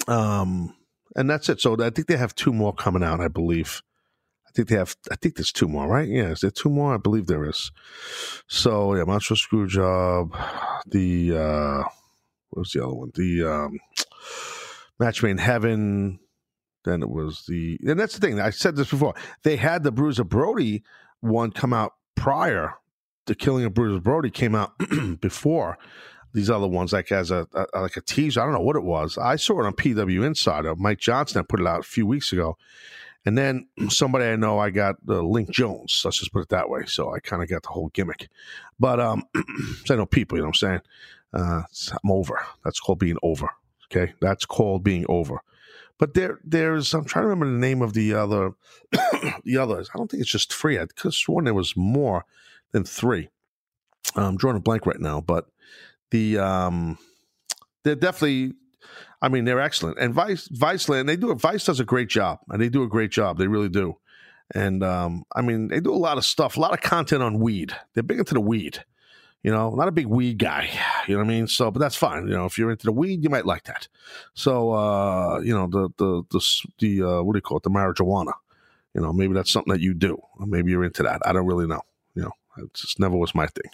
um, 0.08 0.76
and 1.16 1.30
that's 1.30 1.48
it. 1.48 1.62
So 1.62 1.78
I 1.80 1.92
think 1.92 2.08
they 2.08 2.18
have 2.18 2.34
two 2.34 2.52
more 2.52 2.74
coming 2.74 3.04
out, 3.04 3.22
I 3.22 3.28
believe. 3.28 3.84
I 4.50 4.52
think 4.54 4.68
they 4.70 4.76
have. 4.76 4.96
I 5.12 5.16
think 5.16 5.36
there's 5.36 5.52
two 5.52 5.68
more, 5.68 5.88
right? 5.88 6.08
Yeah, 6.08 6.32
is 6.32 6.42
there 6.42 6.50
two 6.50 6.70
more? 6.70 6.96
I 6.96 6.98
believe 6.98 7.28
there 7.28 7.48
is. 7.48 7.72
So 8.48 8.96
yeah, 8.96 9.04
Montreal 9.04 9.38
Screwjob, 9.38 10.82
the 10.88 11.38
uh, 11.38 11.84
what 12.50 12.62
was 12.62 12.72
the 12.72 12.84
other 12.84 12.94
one? 12.94 13.12
The 13.14 13.44
um, 13.44 13.80
Match 15.00 15.22
Made 15.22 15.32
in 15.32 15.38
Heaven. 15.38 16.20
Then 16.86 17.04
it 17.04 17.10
was 17.10 17.44
the, 17.48 17.78
and 17.86 18.00
that's 18.00 18.18
the 18.18 18.26
thing. 18.26 18.40
I 18.40 18.52
said 18.52 18.76
this 18.76 18.90
before. 18.90 19.14
They 19.44 19.58
had 19.58 19.84
the 19.84 19.92
Bruiser 19.92 20.24
Brody 20.24 20.84
one 21.20 21.52
come 21.52 21.74
out 21.74 21.94
prior. 22.16 22.76
The 23.26 23.36
Killing 23.36 23.66
of 23.66 23.74
Bruiser 23.74 24.00
Brody 24.00 24.32
came 24.32 24.56
out 24.56 24.74
before 25.22 25.78
these 26.34 26.50
other 26.50 26.68
ones, 26.68 26.94
like 26.94 27.12
as 27.12 27.32
a, 27.32 27.48
a, 27.54 27.82
like 27.82 27.98
a 27.98 28.02
teaser. 28.02 28.42
I 28.42 28.46
don't 28.46 28.54
know 28.54 28.62
what 28.62 28.76
it 28.76 28.84
was. 28.84 29.18
I 29.18 29.36
saw 29.36 29.60
it 29.62 29.66
on 29.66 29.74
PW 29.74 30.26
Insider. 30.26 30.76
Mike 30.76 31.00
Johnson 31.00 31.44
put 31.44 31.60
it 31.60 31.68
out 31.68 31.82
a 31.82 31.84
few 31.84 32.06
weeks 32.06 32.32
ago, 32.32 32.58
and 33.26 33.38
then 33.38 33.68
somebody 33.90 34.26
I 34.26 34.36
know, 34.36 34.60
I 34.60 34.70
got 34.70 34.96
uh, 35.08 35.22
Link 35.22 35.50
Jones. 35.50 36.02
Let's 36.06 36.20
just 36.20 36.32
put 36.32 36.42
it 36.44 36.50
that 36.50 36.70
way. 36.70 36.86
So 36.86 37.14
I 37.14 37.20
kind 37.20 37.44
of 37.44 37.50
got 37.50 37.64
the 37.64 37.70
whole 37.70 37.90
gimmick. 37.90 38.30
But 38.80 39.00
um, 39.00 39.24
I 39.90 39.96
know 39.96 40.06
people. 40.06 40.38
You 40.38 40.44
know 40.44 40.48
what 40.50 40.64
I'm 40.64 40.82
saying? 40.82 40.82
Uh, 41.34 41.64
I'm 42.04 42.12
over. 42.12 42.40
That's 42.64 42.80
called 42.80 43.00
being 43.00 43.18
over. 43.22 43.50
Okay, 43.92 44.14
that's 44.22 44.46
called 44.46 44.84
being 44.84 45.06
over. 45.10 45.42
But 45.98 46.14
there, 46.14 46.40
there's. 46.44 46.94
I'm 46.94 47.06
trying 47.06 47.24
to 47.24 47.30
remember 47.30 47.52
the 47.52 47.60
name 47.60 47.82
of 47.82 47.94
the 47.94 48.14
other, 48.14 48.52
the 49.44 49.58
others. 49.58 49.90
I 49.94 49.98
don't 49.98 50.10
think 50.10 50.22
it's 50.22 50.32
just 50.32 50.54
three. 50.54 50.78
I 50.78 50.86
could 50.86 51.04
have 51.04 51.14
sworn 51.14 51.46
there 51.46 51.54
was 51.54 51.76
more 51.76 52.26
than 52.72 52.86
three. 52.86 53.30
I'm 54.16 54.38
drawing 54.38 54.58
a 54.58 54.62
blank 54.62 54.86
right 54.86 55.00
now, 55.00 55.20
but 55.22 55.48
the 56.12 56.40
um, 56.40 56.98
they're 57.84 57.96
definitely. 57.96 58.54
I 59.22 59.30
mean, 59.30 59.46
they're 59.46 59.60
excellent, 59.60 60.00
and 60.00 60.14
Vice, 60.14 60.48
Viceland, 60.48 61.08
they 61.08 61.18
do. 61.18 61.32
it. 61.32 61.42
Vice 61.42 61.66
does 61.66 61.80
a 61.80 61.86
great 61.86 62.10
job, 62.10 62.40
and 62.50 62.62
they 62.62 62.70
do 62.70 62.84
a 62.84 62.88
great 62.88 63.12
job. 63.12 63.38
They 63.38 63.48
really 63.48 63.70
do. 63.70 63.98
And 64.56 64.84
um, 64.84 65.26
I 65.36 65.42
mean, 65.42 65.68
they 65.68 65.80
do 65.80 65.94
a 65.94 65.96
lot 65.96 66.18
of 66.18 66.26
stuff, 66.26 66.58
a 66.58 66.60
lot 66.60 66.74
of 66.74 66.82
content 66.82 67.22
on 67.22 67.40
weed. 67.40 67.76
They're 67.94 68.04
big 68.04 68.20
into 68.20 68.34
the 68.34 68.42
weed. 68.42 68.84
You 69.44 69.52
know, 69.52 69.74
not 69.74 69.88
a 69.88 69.92
big 69.92 70.08
weed 70.08 70.38
guy. 70.38 70.70
You 71.08 71.14
know 71.14 71.20
what 71.20 71.28
I 71.28 71.30
mean? 71.30 71.48
So, 71.48 71.72
but 71.72 71.80
that's 71.80 71.96
fine. 71.96 72.28
You 72.28 72.34
know, 72.34 72.46
if 72.46 72.58
you're 72.58 72.72
into 72.72 72.86
the 72.86 72.92
weed, 72.92 73.24
you 73.24 73.30
might 73.30 73.46
like 73.46 73.64
that. 73.66 73.88
So, 74.34 74.72
uh, 74.72 75.40
you 75.40 75.54
know, 75.54 75.68
the 75.68 75.90
the 75.98 76.24
the 76.30 76.68
the 76.80 77.10
uh, 77.10 77.22
what 77.24 77.34
do 77.34 77.38
you 77.38 77.42
call 77.42 77.58
it? 77.58 77.64
The 77.64 77.70
marijuana. 77.70 78.34
You 78.94 79.02
know, 79.02 79.14
maybe 79.14 79.34
that's 79.34 79.52
something 79.52 79.72
that 79.72 79.82
you 79.82 79.94
do. 79.94 80.22
Maybe 80.40 80.72
you're 80.72 80.84
into 80.84 81.04
that. 81.04 81.22
I 81.26 81.32
don't 81.32 81.46
really 81.46 81.68
know. 81.68 81.82
You 82.16 82.24
know, 82.24 82.32
it 82.58 82.74
just 82.74 83.00
never 83.00 83.16
was 83.16 83.34
my 83.34 83.48
thing. 83.48 83.72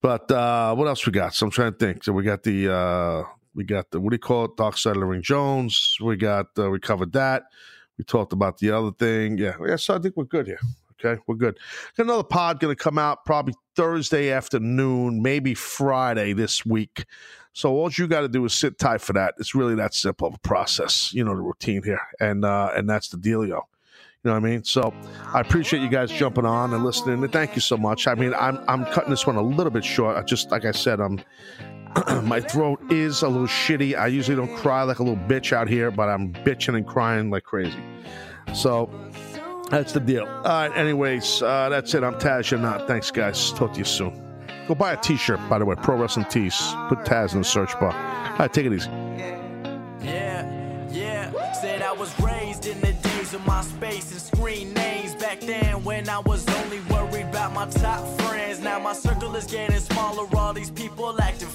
But 0.00 0.30
uh, 0.30 0.74
what 0.74 0.86
else 0.86 1.04
we 1.04 1.12
got? 1.12 1.34
So 1.34 1.46
I'm 1.46 1.50
trying 1.50 1.72
to 1.72 1.78
think. 1.78 2.04
So 2.04 2.12
we 2.12 2.22
got 2.22 2.42
the 2.42 2.72
uh, 2.72 3.24
we 3.56 3.64
got 3.64 3.90
the 3.90 3.98
what 3.98 4.10
do 4.10 4.14
you 4.14 4.20
call 4.20 4.44
it? 4.44 4.56
Dark 4.56 4.76
Side 4.76 4.94
of 4.94 5.00
the 5.00 5.06
Ring 5.06 5.22
Jones. 5.22 5.96
We 6.00 6.16
got 6.16 6.46
uh, 6.58 6.70
we 6.70 6.78
covered 6.78 7.12
that. 7.14 7.44
We 7.98 8.04
talked 8.04 8.34
about 8.34 8.58
the 8.58 8.70
other 8.70 8.92
thing. 8.92 9.38
Yeah, 9.38 9.54
yeah. 9.66 9.76
So 9.76 9.96
I 9.96 9.98
think 9.98 10.16
we're 10.16 10.24
good 10.24 10.46
here. 10.46 10.60
Okay, 10.98 11.20
we're 11.26 11.36
good. 11.36 11.58
Got 11.96 12.04
another 12.04 12.22
pod 12.22 12.60
going 12.60 12.74
to 12.74 12.82
come 12.82 12.98
out 12.98 13.24
probably 13.24 13.54
Thursday 13.74 14.30
afternoon, 14.30 15.22
maybe 15.22 15.54
Friday 15.54 16.32
this 16.32 16.64
week. 16.64 17.04
So 17.52 17.74
all 17.74 17.90
you 17.90 18.06
got 18.06 18.20
to 18.20 18.28
do 18.28 18.44
is 18.44 18.52
sit 18.52 18.78
tight 18.78 19.00
for 19.00 19.14
that. 19.14 19.34
It's 19.38 19.54
really 19.54 19.74
that 19.76 19.94
simple 19.94 20.28
of 20.28 20.34
a 20.34 20.38
process. 20.38 21.12
You 21.14 21.24
know 21.24 21.34
the 21.34 21.40
routine 21.40 21.82
here, 21.82 22.00
and 22.20 22.44
uh, 22.44 22.72
and 22.76 22.88
that's 22.88 23.08
the 23.08 23.16
dealio. 23.16 23.62
You 24.26 24.32
know 24.32 24.40
what 24.40 24.48
I 24.48 24.50
mean? 24.50 24.64
So 24.64 24.92
I 25.32 25.40
appreciate 25.40 25.82
you 25.82 25.88
guys 25.88 26.10
jumping 26.10 26.44
on 26.44 26.74
and 26.74 26.84
listening. 26.84 27.22
And 27.22 27.32
thank 27.32 27.54
you 27.54 27.60
so 27.60 27.76
much. 27.76 28.06
I 28.06 28.14
mean, 28.14 28.34
I'm 28.34 28.58
I'm 28.68 28.84
cutting 28.86 29.10
this 29.10 29.26
one 29.26 29.36
a 29.36 29.42
little 29.42 29.70
bit 29.70 29.84
short. 29.84 30.16
I 30.16 30.22
just 30.22 30.50
like 30.50 30.66
I 30.66 30.72
said, 30.72 31.00
I'm 31.00 31.20
my 32.24 32.40
throat 32.40 32.80
is 32.90 33.22
a 33.22 33.28
little 33.28 33.46
shitty. 33.46 33.96
I 33.96 34.08
usually 34.08 34.36
don't 34.36 34.54
cry 34.56 34.82
like 34.82 34.98
a 34.98 35.02
little 35.02 35.22
bitch 35.26 35.52
out 35.52 35.68
here, 35.68 35.90
but 35.90 36.08
I'm 36.08 36.32
bitching 36.32 36.76
and 36.76 36.86
crying 36.86 37.30
like 37.30 37.44
crazy. 37.44 37.78
So 38.54 38.90
that's 39.70 39.92
the 39.92 40.00
deal. 40.00 40.26
All 40.26 40.42
right. 40.42 40.76
Anyways, 40.76 41.42
uh, 41.42 41.68
that's 41.68 41.94
it. 41.94 42.04
I'm 42.04 42.14
Taz 42.14 42.50
You're 42.50 42.60
Not. 42.60 42.86
Thanks, 42.86 43.10
guys. 43.10 43.52
Talk 43.52 43.72
to 43.74 43.78
you 43.78 43.84
soon. 43.84 44.22
Go 44.68 44.74
buy 44.74 44.92
a 44.92 44.96
T-shirt, 44.96 45.40
by 45.48 45.58
the 45.58 45.64
way. 45.64 45.76
Pro 45.76 45.96
Wrestling 45.96 46.26
Tees. 46.26 46.56
Put 46.88 47.00
Taz 47.00 47.32
in 47.32 47.38
the 47.38 47.44
search 47.44 47.72
bar. 47.80 47.92
All 47.92 48.38
right. 48.38 48.52
Take 48.52 48.66
it 48.66 48.72
easy. 48.72 48.90
Yeah, 50.02 50.88
yeah. 50.90 51.52
Said 51.60 51.82
I 51.82 51.92
was 51.92 52.18
raised 52.20 52.66
in 52.66 52.80
the 52.80 52.92
days 52.92 53.34
of 53.34 53.40
Myspace 53.42 54.12
and 54.12 54.20
screen 54.20 54.72
names 54.74 55.14
back 55.14 55.40
then 55.40 55.82
when 55.84 56.08
I 56.08 56.18
was 56.20 56.46
only 56.48 56.80
worried 56.90 57.26
about 57.26 57.52
my 57.52 57.66
top 57.66 58.06
friends. 58.20 58.60
Now 58.60 58.78
my 58.78 58.92
circle 58.92 59.34
is 59.34 59.46
getting 59.46 59.78
smaller. 59.78 60.26
All 60.36 60.52
these 60.52 60.70
people 60.70 61.20
acting 61.20 61.45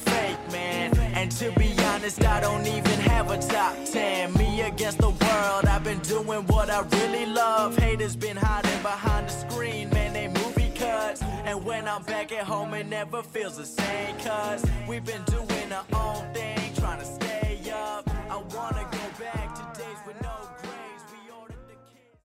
honest, 2.02 2.26
I 2.26 2.40
don't 2.40 2.66
even 2.66 3.00
have 3.12 3.30
a 3.30 3.38
top 3.38 3.76
ten. 3.86 4.34
Me 4.34 4.62
against 4.62 4.98
the 4.98 5.10
world. 5.10 5.66
I've 5.66 5.84
been 5.84 6.00
doing 6.00 6.46
what 6.48 6.70
I 6.72 6.82
really 6.82 7.28
love. 7.28 7.78
Haters 7.78 8.16
been 8.16 8.38
hiding 8.38 8.82
behind 8.82 9.28
the 9.28 9.32
screen, 9.32 9.90
man. 9.92 10.14
They 10.14 10.28
movie 10.28 10.72
cuts. 10.76 11.22
And 11.22 11.64
when 11.64 11.88
I'm 11.88 12.02
back 12.04 12.32
at 12.32 12.44
home, 12.44 12.74
it 12.74 12.88
never 12.88 13.22
feels 13.22 13.58
the 13.58 13.66
same. 13.66 14.18
Cause 14.18 14.66
we've 14.88 15.06
been 15.06 15.24
doing 15.26 15.72
our 15.72 15.86
own 15.94 16.32